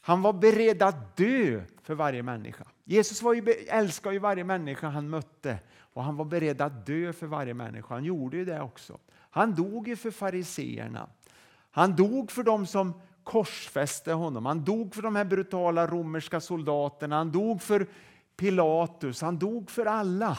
Han 0.00 0.22
var 0.22 0.32
beredd 0.32 0.82
att 0.82 1.16
dö 1.16 1.62
för 1.82 1.94
varje 1.94 2.22
människa. 2.22 2.64
Jesus 2.84 3.22
var 3.22 3.34
ju, 3.34 3.42
älskade 3.68 4.14
ju 4.14 4.18
varje 4.18 4.44
människa 4.44 4.88
han 4.88 5.10
mötte 5.10 5.58
och 5.78 6.04
han 6.04 6.16
var 6.16 6.24
beredd 6.24 6.60
att 6.60 6.86
dö 6.86 7.12
för 7.12 7.26
varje 7.26 7.54
människa. 7.54 7.94
Han 7.94 8.04
gjorde 8.04 8.36
ju 8.36 8.44
det 8.44 8.60
också. 8.60 8.98
Han 9.30 9.54
dog 9.54 9.88
ju 9.88 9.96
för 9.96 10.10
fariseerna. 10.10 11.08
Han 11.70 11.96
dog 11.96 12.30
för 12.30 12.42
dem 12.42 12.66
som 12.66 13.00
korsfäste 13.24 14.12
honom. 14.12 14.46
Han 14.46 14.64
dog 14.64 14.94
för 14.94 15.02
de 15.02 15.16
här 15.16 15.24
brutala 15.24 15.86
romerska 15.86 16.40
soldaterna. 16.40 17.16
Han 17.16 17.32
dog 17.32 17.62
för 17.62 17.86
Pilatus. 18.36 19.20
Han 19.22 19.38
dog 19.38 19.70
för 19.70 19.86
alla. 19.86 20.38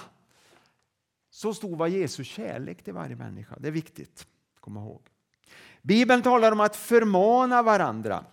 Så 1.29 1.53
stor 1.53 1.75
var 1.75 1.87
Jesu 1.87 2.23
kärlek 2.23 2.83
till 2.83 2.93
varje 2.93 3.15
människa. 3.15 3.55
Det 3.59 3.67
är 3.67 3.71
viktigt 3.71 4.27
att 4.55 4.61
komma 4.61 4.79
ihåg. 4.79 5.01
Bibeln 5.81 6.21
talar 6.21 6.51
om 6.51 6.59
att 6.59 6.75
förmana 6.75 7.63
varandra. 7.63 8.25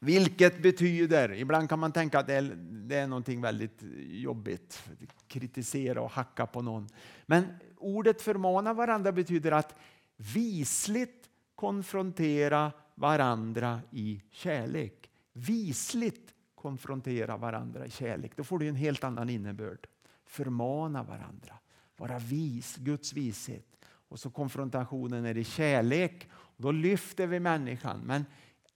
Vilket 0.00 0.62
betyder, 0.62 1.32
ibland 1.32 1.68
kan 1.68 1.78
man 1.78 1.92
tänka 1.92 2.18
att 2.18 2.26
det 2.26 2.34
är, 2.34 2.42
det 2.88 2.96
är 2.96 3.06
någonting 3.06 3.40
väldigt 3.40 3.78
jobbigt, 4.06 4.82
kritisera 5.28 6.00
och 6.00 6.10
hacka 6.10 6.46
på 6.46 6.62
någon. 6.62 6.88
Men 7.26 7.46
ordet 7.76 8.22
förmana 8.22 8.74
varandra 8.74 9.12
betyder 9.12 9.52
att 9.52 9.78
visligt 10.16 11.28
konfrontera 11.54 12.72
varandra 12.98 13.80
i 13.90 14.22
kärlek. 14.30 15.10
Visligt 15.32 16.34
konfrontera 16.54 17.36
varandra 17.36 17.86
i 17.86 17.90
kärlek. 17.90 18.36
Då 18.36 18.44
får 18.44 18.58
det 18.58 18.68
en 18.68 18.76
helt 18.76 19.04
annan 19.04 19.30
innebörd. 19.30 19.86
Förmana 20.26 21.02
varandra, 21.02 21.54
vara 21.96 22.18
vis, 22.18 22.76
Guds 22.76 23.12
vishet. 23.12 23.66
Och 23.84 24.20
så 24.20 24.30
konfrontationen 24.30 25.24
är 25.24 25.36
i 25.36 25.44
kärlek. 25.44 26.28
Då 26.56 26.72
lyfter 26.72 27.26
vi 27.26 27.40
människan. 27.40 28.00
Men 28.04 28.24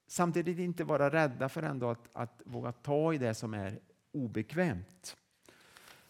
samtidigt 0.06 0.58
inte 0.58 0.84
vara 0.84 1.10
rädda 1.10 1.48
för 1.48 1.62
ändå 1.62 1.90
att, 1.90 2.08
att 2.12 2.42
våga 2.44 2.72
ta 2.72 3.14
i 3.14 3.18
det 3.18 3.34
som 3.34 3.54
är 3.54 3.78
obekvämt. 4.12 5.16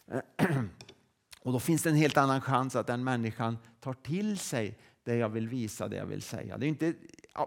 Och 1.42 1.52
då 1.52 1.60
finns 1.60 1.82
det 1.82 1.90
en 1.90 1.96
helt 1.96 2.16
annan 2.16 2.40
chans 2.40 2.76
att 2.76 2.86
den 2.86 3.04
människan 3.04 3.58
tar 3.80 3.92
till 3.92 4.38
sig 4.38 4.78
det 5.04 5.16
jag 5.16 5.28
vill 5.28 5.48
visa, 5.48 5.88
det 5.88 5.96
jag 5.96 6.06
vill 6.06 6.22
säga. 6.22 6.58
Det 6.58 6.66
är 6.66 6.68
inte 6.68 6.94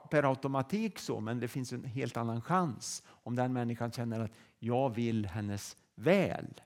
per 0.09 0.23
automatik 0.23 0.99
så, 0.99 1.19
men 1.19 1.39
det 1.39 1.47
finns 1.47 1.73
en 1.73 1.83
helt 1.83 2.17
annan 2.17 2.41
chans 2.41 3.03
om 3.07 3.35
den 3.35 3.53
människan 3.53 3.91
känner 3.91 4.19
att 4.19 4.31
jag 4.59 4.95
vill 4.95 5.25
hennes 5.25 5.77
väl. 5.95 6.61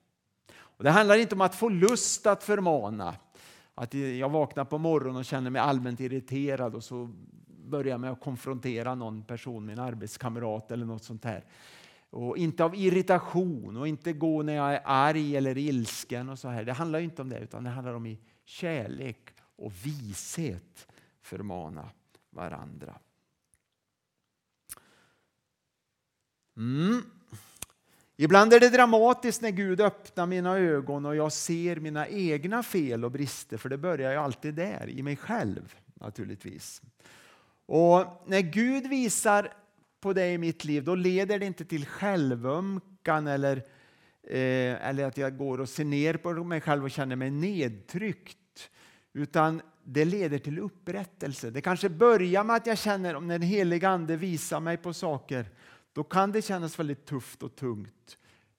Och 0.58 0.84
det 0.84 0.90
handlar 0.90 1.18
inte 1.18 1.36
om 1.36 1.42
att 1.42 1.56
få 1.56 1.70
lust 1.70 2.28
att 2.28 2.44
förmana. 2.44 3.16
Att 3.76 3.94
jag 3.94 4.30
vaknar 4.30 4.66
på 4.66 4.78
morgonen 4.78 5.16
och 5.16 5.26
känner 5.26 5.50
mig 5.50 5.62
allmänt 5.62 6.00
irriterad 6.00 6.76
och 6.76 6.84
så 6.84 7.10
börjar 7.48 7.98
med 7.98 8.12
att 8.12 8.22
konfrontera 8.22 8.96
någon 8.96 9.24
person, 9.24 9.66
min 9.66 9.80
arbetskamrat 9.80 10.72
eller 10.72 10.86
något 10.86 11.04
sånt 11.04 11.24
här. 11.24 11.46
Och 12.10 12.38
inte 12.38 12.64
av 12.64 12.76
irritation 12.76 13.78
och 13.78 13.88
inte 13.88 14.14
gå 14.14 14.44
när 14.44 14.54
jag 14.54 14.74
är 14.74 14.82
arg 14.86 15.38
eller 15.38 15.58
ilsken. 15.58 16.30
och 16.30 16.40
så 16.40 16.48
här. 16.48 16.64
Det 16.64 16.74
handlar 16.74 17.00
inte 17.00 17.22
om 17.22 17.30
det, 17.30 17.40
utan 17.40 17.64
det 17.64 17.70
handlar 17.70 17.94
om 17.94 18.06
i 18.06 18.20
kärlek 18.46 19.34
och 19.56 19.72
vishet 19.86 20.88
förmana 21.22 21.90
varandra. 22.30 22.96
Mm. 26.60 27.02
Ibland 28.18 28.54
är 28.54 28.60
det 28.60 28.70
dramatiskt 28.70 29.42
när 29.42 29.50
Gud 29.50 29.82
öppnar 29.82 30.26
mina 30.26 30.58
ögon 30.58 31.06
och 31.06 31.16
jag 31.16 31.32
ser 31.32 31.76
mina 31.76 32.08
egna 32.08 32.64
fel 32.64 33.06
och 33.06 33.12
brister, 33.12 33.58
för 33.58 33.70
det 33.70 33.78
börjar 33.78 34.12
ju 34.12 34.18
alltid 34.18 34.54
där, 34.54 34.90
i 34.90 35.04
mig 35.04 35.16
själv 35.16 35.76
naturligtvis. 35.94 36.82
Och 37.66 38.24
när 38.26 38.42
Gud 38.42 38.88
visar 38.88 39.54
på 40.02 40.14
det 40.14 40.32
i 40.32 40.38
mitt 40.38 40.66
liv, 40.66 40.84
då 40.84 40.96
leder 40.96 41.40
det 41.40 41.46
inte 41.46 41.66
till 41.66 41.86
självömkan 41.86 43.28
eller, 43.28 43.58
eh, 44.24 44.88
eller 44.88 45.06
att 45.06 45.18
jag 45.18 45.38
går 45.38 45.62
och 45.62 45.70
ser 45.70 45.86
ner 45.86 46.14
på 46.14 46.34
mig 46.34 46.62
själv 46.62 46.84
och 46.84 46.92
känner 46.92 47.16
mig 47.16 47.32
nedtryckt. 47.32 48.70
Utan 49.14 49.62
det 49.84 50.06
leder 50.06 50.38
till 50.38 50.60
upprättelse. 50.60 51.50
Det 51.50 51.62
kanske 51.62 51.90
börjar 51.90 52.44
med 52.44 52.56
att 52.56 52.68
jag 52.68 52.78
känner, 52.78 53.16
om 53.16 53.28
den 53.28 53.42
heliga 53.42 53.90
Ande 53.90 54.18
visar 54.18 54.60
mig 54.60 54.78
på 54.78 54.94
saker, 54.94 55.46
då 56.00 56.04
kan 56.04 56.32
det 56.32 56.42
kännas 56.42 56.80
väldigt 56.80 57.06
tufft 57.06 57.44
och 57.44 57.56
tungt. 57.56 58.18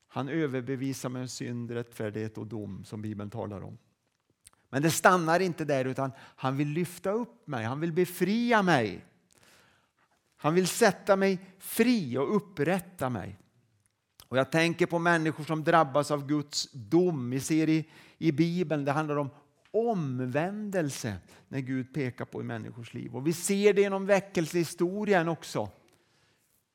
Han 0.09 0.29
överbevisar 0.29 1.09
med 1.09 1.31
synd, 1.31 1.71
rättfärdighet 1.71 2.39
och 2.39 2.47
dom 2.47 2.85
som 2.85 3.03
Bibeln 3.03 3.31
talar 3.31 3.65
om. 3.65 3.79
Men 4.71 4.83
det 4.83 4.91
stannar 4.91 5.41
inte 5.41 5.65
där 5.65 5.85
utan 5.85 6.13
han 6.19 6.57
vill 6.57 6.69
lyfta 6.69 7.11
upp 7.11 7.47
mig, 7.47 7.65
han 7.65 7.81
vill 7.81 7.93
befria 7.93 8.63
mig. 8.63 9.05
Han 10.37 10.55
vill 10.55 10.69
sätta 10.69 11.17
mig 11.17 11.39
fri 11.59 12.19
och 12.19 12.37
upprätta 12.37 13.11
mig. 13.11 13.39
Och 14.29 14.39
Jag 14.39 14.53
tänker 14.53 14.87
på 14.87 14.99
människor 14.99 15.45
som 15.45 15.65
drabbas 15.65 16.11
av 16.11 16.27
Guds 16.27 16.73
dom. 16.73 17.31
Vi 17.31 17.41
ser 17.41 17.69
i, 17.69 17.91
i 18.19 18.33
Bibeln, 18.33 18.85
det 18.85 18.93
handlar 18.93 19.17
om 19.17 19.31
omvändelse 19.71 21.17
när 21.49 21.61
Gud 21.61 21.95
pekar 21.95 22.25
på 22.25 22.41
i 22.41 22.45
människors 22.45 22.95
liv. 22.95 23.17
Och 23.17 23.27
Vi 23.27 23.33
ser 23.33 23.75
det 23.75 23.81
genom 23.81 24.07
väckelsehistorien 24.07 25.29
också. 25.29 25.71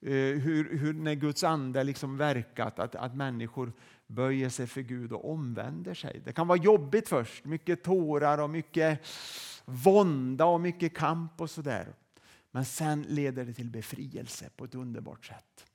Eh, 0.06 0.12
hur, 0.12 0.78
hur 0.78 0.94
när 0.94 1.14
Guds 1.14 1.44
ande 1.44 1.84
liksom 1.84 2.18
verkat, 2.18 2.80
att, 2.80 2.96
att 2.96 3.16
människor 3.16 3.74
böjer 4.08 4.50
sig 4.50 4.68
för 4.68 4.82
Gud 4.82 5.12
och 5.12 5.32
omvänder 5.32 5.94
sig. 5.94 6.22
Det 6.26 6.34
kan 6.34 6.48
vara 6.48 6.58
jobbigt 6.58 7.08
först, 7.08 7.46
mycket 7.46 7.84
tårar 7.84 8.38
och 8.38 8.50
mycket 8.50 9.08
vånda 9.66 10.46
och 10.46 10.62
mycket 10.62 10.98
kamp 10.98 11.42
och 11.42 11.50
sådär. 11.50 11.88
Men 12.52 12.66
sen 12.66 13.02
leder 13.02 13.46
det 13.46 13.54
till 13.54 13.70
befrielse 13.70 14.50
på 14.56 14.66
ett 14.66 14.76
underbart 14.76 15.26
sätt. 15.26 15.66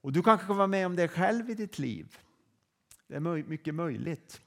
Och 0.00 0.12
Du 0.12 0.22
kanske 0.22 0.46
kan 0.46 0.56
vara 0.56 0.66
med 0.66 0.86
om 0.86 0.96
det 0.96 1.08
själv 1.08 1.50
i 1.50 1.54
ditt 1.54 1.78
liv. 1.78 2.18
Det 3.06 3.14
är 3.14 3.20
mycket 3.20 3.74
möjligt. 3.74 4.40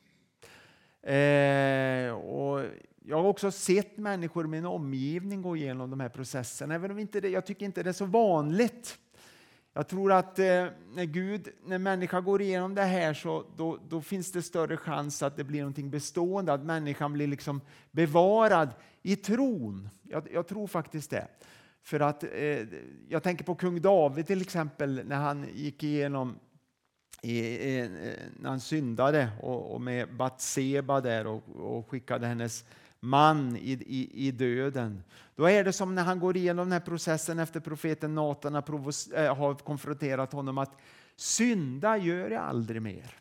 Eh, 1.02 2.12
och 2.12 2.66
jag 3.06 3.18
har 3.18 3.30
också 3.30 3.52
sett 3.52 3.98
människor 3.98 4.46
i 4.46 4.48
min 4.48 4.66
omgivning 4.66 5.42
gå 5.42 5.56
igenom 5.56 5.90
de 5.90 6.00
här 6.00 6.10
processerna, 6.10 6.76
även 6.76 6.92
om 6.92 7.00
inte 7.00 7.22
det, 7.22 7.30
jag 7.30 7.46
tycker 7.46 7.66
inte 7.66 7.84
det 7.84 7.90
är 7.90 7.94
så 7.94 8.06
vanligt. 8.06 9.00
Jag 9.78 9.88
tror 9.88 10.12
att 10.12 10.40
eh, 10.40 10.66
när 10.94 11.06
Gud, 11.06 11.48
när 11.66 11.78
människan 11.78 12.24
går 12.24 12.42
igenom 12.42 12.76
det 12.76 12.84
här 12.84 13.14
så 13.14 13.46
då, 13.58 13.80
då, 13.90 14.02
finns 14.02 14.32
det 14.32 14.42
större 14.42 14.78
chans 14.78 15.24
att 15.24 15.38
det 15.38 15.44
blir 15.44 15.66
något 15.66 15.92
bestående, 15.92 16.54
att 16.54 16.64
människan 16.64 17.14
blir 17.14 17.28
liksom 17.28 17.62
bevarad 17.92 18.70
i 19.02 19.16
tron. 19.16 19.90
Jag, 20.04 20.28
jag 20.34 20.48
tror 20.48 20.68
faktiskt 20.68 21.10
det. 21.10 21.28
För 21.84 22.00
att 22.00 22.24
eh, 22.24 22.68
jag 23.10 23.24
tänker 23.24 23.44
på 23.44 23.56
kung 23.56 23.82
David 23.82 24.28
till 24.28 24.42
exempel 24.42 25.02
när 25.06 25.16
han 25.16 25.46
gick 25.54 25.84
igenom 25.84 26.36
i, 27.22 27.40
i, 27.40 27.80
eh, 27.80 27.90
när 28.40 28.50
han 28.50 28.60
syndade 28.60 29.30
och, 29.42 29.74
och 29.74 29.82
med 29.82 30.16
Batseba 30.16 31.02
där 31.02 31.28
och, 31.28 31.44
och 31.56 31.90
skickade 31.90 32.28
hennes 32.28 32.66
man 33.06 33.58
i, 33.58 33.72
i, 33.72 34.28
i 34.28 34.32
döden. 34.32 35.04
Då 35.36 35.50
är 35.50 35.64
det 35.64 35.74
som 35.74 35.96
när 35.96 36.04
han 36.04 36.20
går 36.20 36.38
igenom 36.38 36.66
den 36.66 36.72
här 36.72 36.80
processen 36.80 37.40
efter 37.40 37.60
profeten 37.60 38.16
Natan 38.16 38.56
eh, 38.56 38.62
har, 39.36 39.56
konfronterat 39.56 40.34
honom 40.34 40.58
att 40.58 40.78
synda 41.16 41.98
gör 41.98 42.30
jag 42.30 42.44
aldrig 42.44 42.82
mer. 42.82 43.20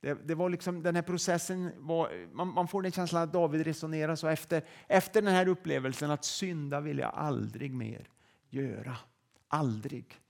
Det, 0.00 0.14
det, 0.24 0.34
var 0.34 0.50
liksom, 0.50 0.82
den 0.82 0.94
här 0.94 1.02
processen 1.02 1.70
var, 1.76 2.10
man, 2.32 2.48
man, 2.48 2.68
får 2.68 2.82
den 2.82 2.92
känslan 2.92 3.22
att 3.22 3.32
David 3.32 3.66
resonerar 3.66 4.16
så 4.16 4.28
efter, 4.28 4.62
efter 4.86 5.22
den 5.22 5.34
här 5.34 5.48
upplevelsen 5.48 6.10
att 6.10 6.24
synda 6.24 6.80
vill 6.80 6.98
jag 6.98 7.12
aldrig 7.14 7.74
mer 7.74 8.08
göra. 8.50 8.96
Aldrig. 9.48 10.20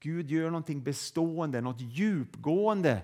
Gud 0.00 0.30
gör 0.30 0.50
någonting 0.50 0.82
bestående, 0.82 1.60
något 1.60 1.80
djupgående 1.80 3.02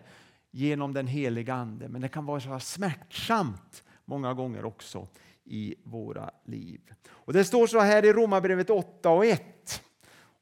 genom 0.50 0.92
den 0.92 1.06
heliga 1.06 1.54
Ande. 1.54 1.88
Men 1.88 2.00
det 2.00 2.08
kan 2.08 2.26
vara 2.26 2.40
så 2.40 2.60
smärtsamt 2.60 3.84
många 4.04 4.34
gånger 4.34 4.64
också 4.64 5.08
i 5.44 5.74
våra 5.84 6.30
liv. 6.44 6.80
Och 7.08 7.32
Det 7.32 7.44
står 7.44 7.66
så 7.66 7.80
här 7.80 8.04
i 8.04 8.12
Romarbrevet 8.12 8.70
8 8.70 9.10
och 9.10 9.26
1. 9.26 9.82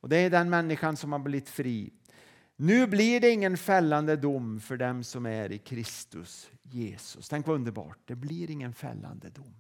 Och 0.01 0.09
Det 0.09 0.17
är 0.17 0.31
den 0.31 0.51
människan 0.51 0.97
som 0.97 1.13
har 1.13 1.19
blivit 1.19 1.49
fri. 1.49 1.93
Nu 2.57 2.87
blir 2.87 3.21
det 3.21 3.31
ingen 3.31 3.57
fällande 3.57 4.17
dom 4.17 4.61
för 4.61 4.77
dem 4.77 5.05
som 5.05 5.27
är 5.27 5.53
i 5.53 5.59
Kristus 5.59 6.51
Jesus. 6.63 7.29
Tänk 7.29 7.47
vad 7.47 7.57
underbart. 7.57 7.99
Det 8.05 8.15
blir 8.15 8.51
ingen 8.51 8.75
fällande 8.75 9.29
dom. 9.29 9.55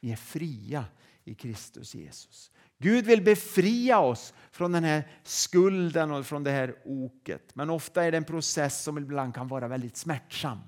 Vi 0.00 0.12
är 0.12 0.16
fria 0.16 0.84
i 1.24 1.34
Kristus 1.34 1.94
Jesus. 1.94 2.50
Gud 2.78 3.04
vill 3.04 3.22
befria 3.22 3.98
oss 3.98 4.34
från 4.50 4.72
den 4.72 4.84
här 4.84 5.08
skulden 5.22 6.10
och 6.10 6.26
från 6.26 6.44
det 6.44 6.50
här 6.50 6.74
oket. 6.84 7.54
Men 7.54 7.70
ofta 7.70 8.04
är 8.04 8.10
det 8.10 8.16
en 8.16 8.24
process 8.24 8.82
som 8.82 8.98
ibland 8.98 9.34
kan 9.34 9.48
vara 9.48 9.68
väldigt 9.68 9.96
smärtsam. 9.96 10.58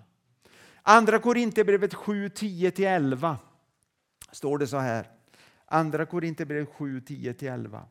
Andra 0.90 1.18
Korinthierbrevet 1.18 1.94
7, 1.94 2.28
10-11 2.28 3.36
står 4.32 4.58
det 4.58 4.66
så 4.66 4.78
här. 4.78 5.06
Andra 5.66 6.06
Korinthierbrevet 6.06 6.68
7, 6.68 7.00
10-11. 7.00 7.82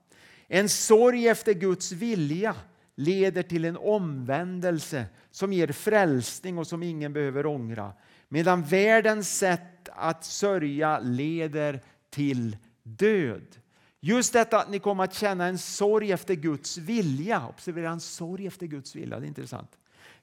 En 0.48 0.70
sorg 0.70 1.28
efter 1.28 1.54
Guds 1.54 1.92
vilja 1.92 2.56
leder 2.96 3.44
till 3.44 3.66
en 3.66 3.78
omvändelse 3.78 5.06
som 5.32 5.54
ger 5.54 5.68
frälsning 5.68 6.58
och 6.58 6.68
som 6.68 6.84
ingen 6.84 7.14
behöver 7.14 7.46
ångra. 7.46 7.94
Medan 8.30 8.64
världens 8.64 9.38
sätt 9.38 9.90
att 9.92 10.26
sörja 10.26 11.00
leder 11.00 11.82
till 12.10 12.58
död. 12.84 13.58
Just 14.00 14.34
detta 14.34 14.60
att 14.60 14.70
ni 14.70 14.80
kommer 14.80 15.04
att 15.04 15.14
känna 15.14 15.46
en 15.46 15.58
sorg 15.58 16.12
efter 16.12 16.36
Guds 16.36 16.78
vilja. 16.78 17.48
Observera 17.48 17.90
en 17.90 18.00
sorg 18.00 18.48
efter 18.48 18.66
Guds 18.66 18.96
vilja, 18.96 19.20
det 19.20 19.26
är 19.26 19.28
intressant. 19.28 19.78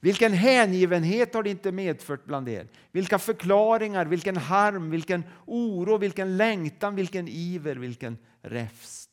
Vilken 0.05 0.33
hängivenhet 0.33 1.35
har 1.35 1.43
det 1.43 1.51
inte 1.51 1.73
medfört 1.73 2.25
bland 2.25 2.49
er? 2.49 2.69
Vilka 2.93 3.19
förklaringar, 3.19 4.07
vilken 4.07 4.37
harm, 4.37 4.91
vilken 4.91 5.25
oro, 5.47 5.99
vilken 5.99 6.37
längtan, 6.37 6.95
vilken 6.95 7.29
iver, 7.29 7.77
vilken 7.77 8.19
räfst. 8.43 9.11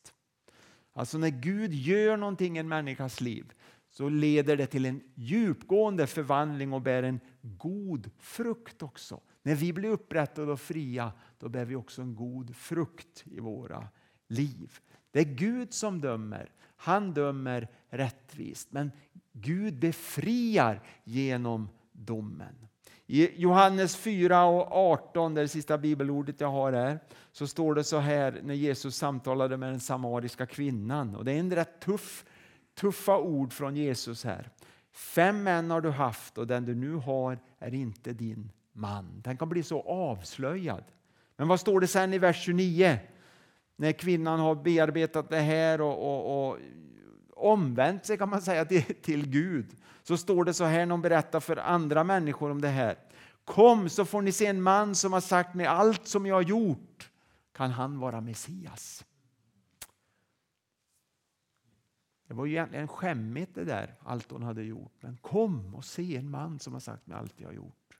Alltså 0.92 1.18
när 1.18 1.28
Gud 1.28 1.72
gör 1.72 2.16
någonting 2.16 2.56
i 2.56 2.60
en 2.60 2.68
människas 2.68 3.20
liv 3.20 3.52
så 3.90 4.08
leder 4.08 4.56
det 4.56 4.66
till 4.66 4.86
en 4.86 5.00
djupgående 5.14 6.06
förvandling 6.06 6.72
och 6.72 6.82
bär 6.82 7.02
en 7.02 7.20
god 7.40 8.10
frukt 8.18 8.82
också. 8.82 9.20
När 9.42 9.54
vi 9.54 9.72
blir 9.72 9.90
upprättade 9.90 10.52
och 10.52 10.60
fria 10.60 11.12
då 11.38 11.48
bär 11.48 11.64
vi 11.64 11.76
också 11.76 12.02
en 12.02 12.14
god 12.14 12.56
frukt 12.56 13.24
i 13.26 13.40
våra 13.40 13.88
liv. 14.28 14.78
Det 15.10 15.20
är 15.20 15.24
Gud 15.24 15.74
som 15.74 16.00
dömer. 16.00 16.50
Han 16.82 17.14
dömer 17.14 17.68
rättvist. 17.90 18.72
Men 18.72 18.92
Gud 19.32 19.78
befriar 19.78 20.82
genom 21.04 21.68
domen. 21.92 22.68
I 23.06 23.40
Johannes 23.42 23.96
4 23.96 24.44
och 24.44 24.72
18, 24.72 25.34
det, 25.34 25.40
det 25.40 25.48
sista 25.48 25.78
bibelordet 25.78 26.40
jag 26.40 26.50
har 26.50 26.72
här, 26.72 26.98
så 27.32 27.46
står 27.46 27.74
det 27.74 27.84
så 27.84 27.98
här 27.98 28.40
när 28.42 28.54
Jesus 28.54 28.96
samtalade 28.96 29.56
med 29.56 29.68
den 29.68 29.80
samariska 29.80 30.46
kvinnan. 30.46 31.14
Och 31.16 31.24
Det 31.24 31.32
är 31.32 31.40
en 31.40 31.54
rätt 31.54 31.80
tuff, 31.80 32.24
tuffa 32.74 33.18
ord 33.18 33.52
från 33.52 33.76
Jesus 33.76 34.24
här. 34.24 34.50
Fem 34.92 35.42
män 35.42 35.70
har 35.70 35.80
du 35.80 35.90
haft 35.90 36.38
och 36.38 36.46
den 36.46 36.64
du 36.64 36.74
nu 36.74 36.94
har 36.94 37.38
är 37.58 37.74
inte 37.74 38.12
din 38.12 38.52
man. 38.72 39.20
Den 39.24 39.36
kan 39.36 39.48
bli 39.48 39.62
så 39.62 39.80
avslöjad. 39.80 40.84
Men 41.36 41.48
vad 41.48 41.60
står 41.60 41.80
det 41.80 41.86
sen 41.86 42.12
i 42.12 42.18
vers 42.18 42.44
29? 42.44 42.98
När 43.82 43.92
kvinnan 43.92 44.40
har 44.40 44.54
bearbetat 44.54 45.28
det 45.28 45.40
här 45.40 45.80
och, 45.80 45.98
och, 45.98 46.48
och 46.48 46.58
omvänt 47.36 48.06
sig 48.06 48.18
kan 48.18 48.28
man 48.28 48.42
säga 48.42 48.64
till, 48.64 48.82
till 49.02 49.28
Gud. 49.28 49.76
Så 50.02 50.16
står 50.16 50.44
det 50.44 50.54
så 50.54 50.64
här 50.64 50.86
när 50.86 50.90
hon 50.90 51.02
berättar 51.02 51.40
för 51.40 51.56
andra 51.56 52.04
människor 52.04 52.50
om 52.50 52.60
det 52.60 52.68
här. 52.68 52.96
Kom 53.44 53.88
så 53.88 54.04
får 54.04 54.22
ni 54.22 54.32
se 54.32 54.46
en 54.46 54.62
man 54.62 54.94
som 54.94 55.12
har 55.12 55.20
sagt 55.20 55.54
mig 55.54 55.66
allt 55.66 56.06
som 56.06 56.26
jag 56.26 56.34
har 56.34 56.42
gjort. 56.42 57.10
Kan 57.52 57.70
han 57.70 57.98
vara 57.98 58.20
Messias? 58.20 59.04
Det 62.28 62.34
var 62.34 62.46
ju 62.46 62.52
egentligen 62.52 62.88
skämmigt 62.88 63.54
det 63.54 63.64
där, 63.64 63.94
allt 64.00 64.30
hon 64.30 64.42
hade 64.42 64.62
gjort. 64.62 64.94
Men 65.00 65.16
kom 65.16 65.74
och 65.74 65.84
se 65.84 66.16
en 66.16 66.30
man 66.30 66.58
som 66.58 66.72
har 66.72 66.80
sagt 66.80 67.06
mig 67.06 67.18
allt 67.18 67.34
jag 67.36 67.48
har 67.48 67.54
gjort. 67.54 67.98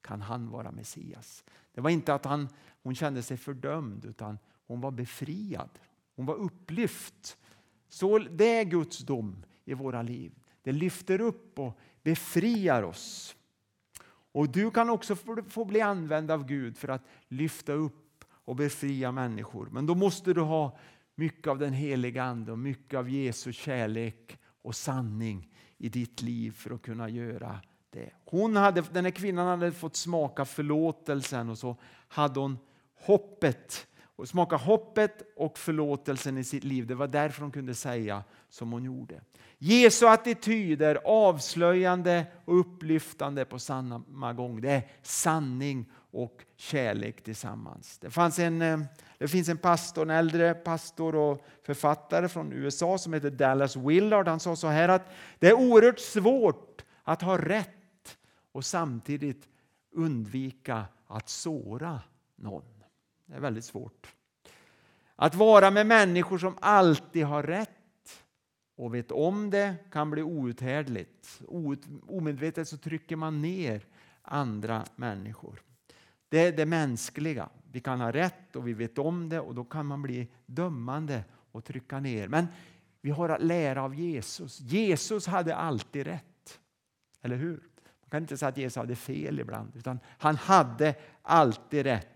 Kan 0.00 0.22
han 0.22 0.50
vara 0.50 0.70
Messias? 0.72 1.44
Det 1.74 1.80
var 1.80 1.90
inte 1.90 2.14
att 2.14 2.24
han, 2.24 2.48
hon 2.82 2.94
kände 2.94 3.22
sig 3.22 3.36
fördömd 3.36 4.04
utan 4.04 4.38
hon 4.72 4.80
var 4.80 4.90
befriad. 4.90 5.70
Hon 6.16 6.26
var 6.26 6.34
upplyft. 6.34 7.38
Så 7.88 8.18
det 8.18 8.58
är 8.58 8.64
Guds 8.64 8.98
dom 8.98 9.44
i 9.64 9.74
våra 9.74 10.02
liv. 10.02 10.32
Det 10.62 10.72
lyfter 10.72 11.20
upp 11.20 11.58
och 11.58 11.78
befriar 12.02 12.82
oss. 12.82 13.36
Och 14.32 14.48
Du 14.48 14.70
kan 14.70 14.90
också 14.90 15.16
få 15.48 15.64
bli 15.64 15.80
använd 15.80 16.30
av 16.30 16.46
Gud 16.46 16.76
för 16.76 16.88
att 16.88 17.02
lyfta 17.28 17.72
upp 17.72 18.24
och 18.28 18.56
befria 18.56 19.12
människor. 19.12 19.68
Men 19.72 19.86
då 19.86 19.94
måste 19.94 20.32
du 20.32 20.40
ha 20.40 20.78
mycket 21.14 21.46
av 21.46 21.58
den 21.58 21.72
heliga 21.72 22.24
Ande 22.24 22.52
och 22.52 22.58
mycket 22.58 22.98
av 22.98 23.10
Jesu 23.10 23.52
kärlek 23.52 24.38
och 24.62 24.74
sanning 24.74 25.54
i 25.78 25.88
ditt 25.88 26.22
liv 26.22 26.50
för 26.50 26.74
att 26.74 26.82
kunna 26.82 27.08
göra 27.08 27.60
det. 27.90 28.10
Hon 28.24 28.56
hade, 28.56 28.80
den 28.92 29.04
här 29.04 29.12
kvinnan 29.12 29.46
hade 29.46 29.72
fått 29.72 29.96
smaka 29.96 30.44
förlåtelsen 30.44 31.50
och 31.50 31.58
så 31.58 31.76
hade 32.08 32.40
hon 32.40 32.58
hoppet 32.94 33.86
och 34.16 34.28
smaka 34.28 34.56
hoppet 34.56 35.22
och 35.36 35.58
förlåtelsen 35.58 36.38
i 36.38 36.44
sitt 36.44 36.64
liv. 36.64 36.86
Det 36.86 36.94
var 36.94 37.06
därför 37.06 37.42
hon 37.42 37.50
kunde 37.50 37.74
säga 37.74 38.24
som 38.48 38.72
hon 38.72 38.84
gjorde. 38.84 39.20
Jesu 39.58 40.06
attityd 40.06 40.82
är 40.82 40.98
avslöjande 41.04 42.26
och 42.44 42.60
upplyftande 42.60 43.44
på 43.44 43.58
samma 43.58 44.32
gång. 44.32 44.60
Det 44.60 44.70
är 44.70 44.82
sanning 45.02 45.90
och 46.10 46.44
kärlek 46.56 47.22
tillsammans. 47.22 47.98
Det, 47.98 48.10
fanns 48.10 48.38
en, 48.38 48.62
eh, 48.62 48.80
det 49.18 49.28
finns 49.28 49.48
en 49.48 49.58
pastor, 49.58 50.02
en 50.02 50.10
äldre 50.10 50.54
pastor 50.54 51.14
och 51.14 51.44
författare 51.62 52.28
från 52.28 52.52
USA 52.52 52.98
som 52.98 53.12
heter 53.12 53.30
Dallas 53.30 53.76
Willard. 53.76 54.28
Han 54.28 54.40
sa 54.40 54.56
så 54.56 54.68
här 54.68 54.88
att 54.88 55.12
det 55.38 55.48
är 55.48 55.54
oerhört 55.54 55.98
svårt 55.98 56.84
att 57.02 57.22
ha 57.22 57.38
rätt 57.38 58.18
och 58.52 58.64
samtidigt 58.64 59.48
undvika 59.92 60.84
att 61.06 61.28
såra 61.28 62.00
någon. 62.36 62.71
Det 63.32 63.36
är 63.36 63.40
väldigt 63.40 63.64
svårt. 63.64 64.14
Att 65.16 65.34
vara 65.34 65.70
med 65.70 65.86
människor 65.86 66.38
som 66.38 66.56
alltid 66.60 67.24
har 67.24 67.42
rätt 67.42 68.24
och 68.76 68.94
vet 68.94 69.10
om 69.10 69.50
det 69.50 69.74
kan 69.90 70.10
bli 70.10 70.22
outhärdligt. 70.22 71.40
Omedvetet 72.06 72.68
så 72.68 72.76
trycker 72.76 73.16
man 73.16 73.42
ner 73.42 73.86
andra 74.22 74.84
människor. 74.96 75.62
Det 76.28 76.46
är 76.46 76.52
det 76.52 76.66
mänskliga. 76.66 77.48
Vi 77.70 77.80
kan 77.80 78.00
ha 78.00 78.12
rätt 78.12 78.56
och 78.56 78.68
vi 78.68 78.72
vet 78.72 78.98
om 78.98 79.28
det 79.28 79.40
och 79.40 79.54
då 79.54 79.64
kan 79.64 79.86
man 79.86 80.02
bli 80.02 80.28
dömande 80.46 81.24
och 81.52 81.64
trycka 81.64 82.00
ner. 82.00 82.28
Men 82.28 82.46
vi 83.00 83.10
har 83.10 83.28
att 83.28 83.42
lära 83.42 83.82
av 83.82 83.94
Jesus. 83.94 84.60
Jesus 84.60 85.26
hade 85.26 85.56
alltid 85.56 86.06
rätt. 86.06 86.60
Eller 87.22 87.36
hur? 87.36 87.62
Man 88.00 88.10
kan 88.10 88.22
inte 88.22 88.36
säga 88.36 88.48
att 88.48 88.56
Jesus 88.56 88.76
hade 88.76 88.96
fel 88.96 89.40
ibland, 89.40 89.76
utan 89.76 90.00
han 90.06 90.36
hade 90.36 90.94
alltid 91.22 91.82
rätt. 91.82 92.08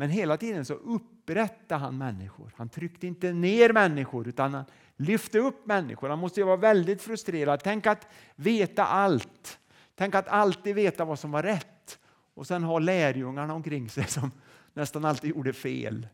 Men 0.00 0.10
hela 0.10 0.36
tiden 0.36 0.64
så 0.64 0.74
upprättade 0.74 1.80
han 1.80 1.98
människor. 1.98 2.52
Han 2.56 2.68
tryckte 2.68 3.06
inte 3.06 3.32
ner 3.32 3.72
människor 3.72 4.28
utan 4.28 4.54
han 4.54 4.64
lyfte 4.96 5.38
upp 5.38 5.66
människor. 5.66 6.08
Han 6.08 6.18
måste 6.18 6.40
ju 6.40 6.46
vara 6.46 6.56
väldigt 6.56 7.02
frustrerad. 7.02 7.60
Tänk 7.64 7.86
att 7.86 8.06
veta 8.36 8.84
allt. 8.84 9.58
Tänk 9.94 10.14
att 10.14 10.28
alltid 10.28 10.74
veta 10.74 11.04
vad 11.04 11.18
som 11.18 11.30
var 11.30 11.42
rätt. 11.42 11.98
Och 12.34 12.46
sen 12.46 12.62
ha 12.62 12.78
lärjungarna 12.78 13.54
omkring 13.54 13.88
sig 13.88 14.04
som 14.08 14.30
nästan 14.74 15.04
alltid 15.04 15.30
gjorde 15.30 15.52
fel. 15.52 16.08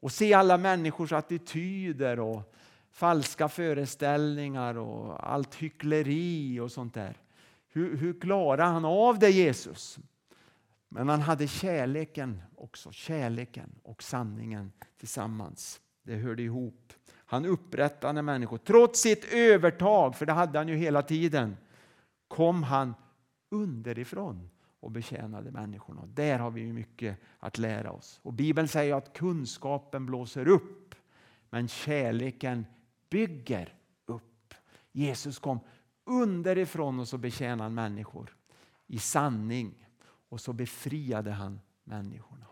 Och 0.00 0.12
se 0.12 0.34
alla 0.34 0.58
människors 0.58 1.12
attityder 1.12 2.20
och 2.20 2.54
falska 2.90 3.48
föreställningar 3.48 4.78
och 4.78 5.32
allt 5.32 5.54
hyckleri 5.54 6.60
och 6.60 6.72
sånt 6.72 6.94
där. 6.94 7.16
Hur, 7.68 7.96
hur 7.96 8.20
klarar 8.20 8.66
han 8.66 8.84
av 8.84 9.18
det 9.18 9.30
Jesus? 9.30 9.98
Men 10.88 11.08
han 11.08 11.20
hade 11.20 11.48
kärleken 11.48 12.42
också, 12.62 12.92
kärleken 12.92 13.70
och 13.82 14.02
sanningen 14.02 14.72
tillsammans. 14.98 15.80
Det 16.02 16.16
hörde 16.16 16.42
ihop. 16.42 16.92
Han 17.14 17.44
upprättade 17.44 18.22
människor. 18.22 18.58
Trots 18.58 19.00
sitt 19.00 19.24
övertag, 19.32 20.16
för 20.16 20.26
det 20.26 20.32
hade 20.32 20.58
han 20.58 20.68
ju 20.68 20.76
hela 20.76 21.02
tiden, 21.02 21.56
kom 22.28 22.62
han 22.62 22.94
underifrån 23.50 24.50
och 24.80 24.90
betjänade 24.90 25.50
människorna. 25.50 26.06
Där 26.06 26.38
har 26.38 26.50
vi 26.50 26.72
mycket 26.72 27.18
att 27.38 27.58
lära 27.58 27.92
oss. 27.92 28.20
Och 28.22 28.32
Bibeln 28.32 28.68
säger 28.68 28.94
att 28.94 29.12
kunskapen 29.12 30.06
blåser 30.06 30.48
upp, 30.48 30.94
men 31.50 31.68
kärleken 31.68 32.66
bygger 33.10 33.74
upp. 34.06 34.54
Jesus 34.92 35.38
kom 35.38 35.60
underifrån 36.04 37.00
och 37.00 37.08
så 37.08 37.18
betjänade 37.18 37.62
han 37.62 37.74
människor 37.74 38.36
i 38.86 38.98
sanning 38.98 39.86
och 40.28 40.40
så 40.40 40.52
befriade 40.52 41.30
han 41.30 41.60
människorna. 41.84 42.46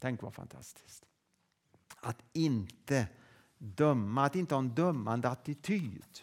Tänk 0.00 0.22
vad 0.22 0.34
fantastiskt. 0.34 1.06
Att 2.00 2.22
inte 2.32 3.08
döma, 3.58 4.24
att 4.24 4.36
inte 4.36 4.54
ha 4.54 4.58
en 4.62 4.74
dömande 4.74 5.28
attityd. 5.28 6.20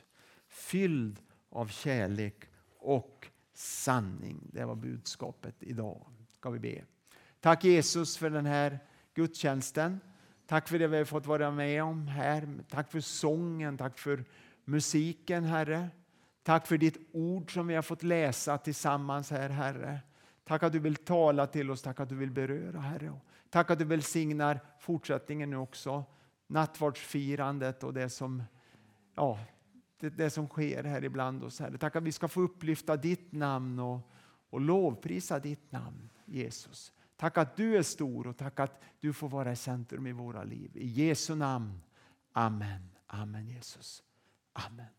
Fylld 0.47 1.19
av 1.49 1.67
kärlek 1.67 2.45
och 2.79 3.27
sanning. 3.53 4.49
Det 4.53 4.65
var 4.65 4.75
budskapet 4.75 5.55
idag. 5.59 6.07
Ska 6.29 6.49
vi 6.49 6.59
be. 6.59 6.83
Tack 7.39 7.63
Jesus 7.63 8.17
för 8.17 8.29
den 8.29 8.45
här 8.45 8.79
gudstjänsten. 9.13 9.99
Tack 10.45 10.67
för 10.67 10.79
det 10.79 10.87
vi 10.87 10.97
har 10.97 11.05
fått 11.05 11.25
vara 11.25 11.51
med 11.51 11.83
om 11.83 12.07
här. 12.07 12.63
Tack 12.69 12.91
för 12.91 12.99
sången, 12.99 13.77
tack 13.77 13.99
för 13.99 14.25
musiken 14.65 15.43
Herre. 15.43 15.89
Tack 16.43 16.67
för 16.67 16.77
ditt 16.77 16.97
ord 17.11 17.53
som 17.53 17.67
vi 17.67 17.75
har 17.75 17.81
fått 17.81 18.03
läsa 18.03 18.57
tillsammans 18.57 19.31
här 19.31 19.49
Herre. 19.49 19.99
Tack 20.47 20.63
att 20.63 20.73
du 20.73 20.79
vill 20.79 20.95
tala 20.95 21.47
till 21.47 21.71
oss, 21.71 21.81
tack 21.81 21.99
att 21.99 22.09
du 22.09 22.15
vill 22.15 22.31
beröra 22.31 22.79
Herre. 22.79 23.13
Tack 23.49 23.71
att 23.71 23.79
du 23.79 23.85
välsignar 23.85 24.59
fortsättningen 24.79 25.49
nu 25.49 25.57
också. 25.57 26.05
Nattvardsfirandet 26.47 27.83
och 27.83 27.93
det 27.93 28.09
som, 28.09 28.43
ja, 29.15 29.39
det, 29.99 30.09
det, 30.09 30.29
som 30.29 30.47
sker 30.47 30.83
här 30.83 31.03
ibland 31.03 31.43
oss 31.43 31.59
Herre. 31.59 31.77
Tack 31.77 31.95
att 31.95 32.03
vi 32.03 32.11
ska 32.11 32.27
få 32.27 32.41
upplyfta 32.41 32.97
ditt 32.97 33.31
namn 33.31 33.79
och, 33.79 34.11
och 34.49 34.61
lovprisa 34.61 35.39
ditt 35.39 35.71
namn 35.71 36.09
Jesus. 36.25 36.93
Tack 37.15 37.37
att 37.37 37.55
du 37.55 37.77
är 37.77 37.81
stor 37.83 38.27
och 38.27 38.37
tack 38.37 38.59
att 38.59 38.81
du 38.99 39.13
får 39.13 39.29
vara 39.29 39.51
i 39.51 39.55
centrum 39.55 40.07
i 40.07 40.11
våra 40.11 40.43
liv. 40.43 40.71
I 40.73 40.87
Jesu 40.87 41.35
namn. 41.35 41.81
Amen. 42.31 42.89
Amen 43.07 43.47
Jesus. 43.47 44.03
Amen. 44.53 44.96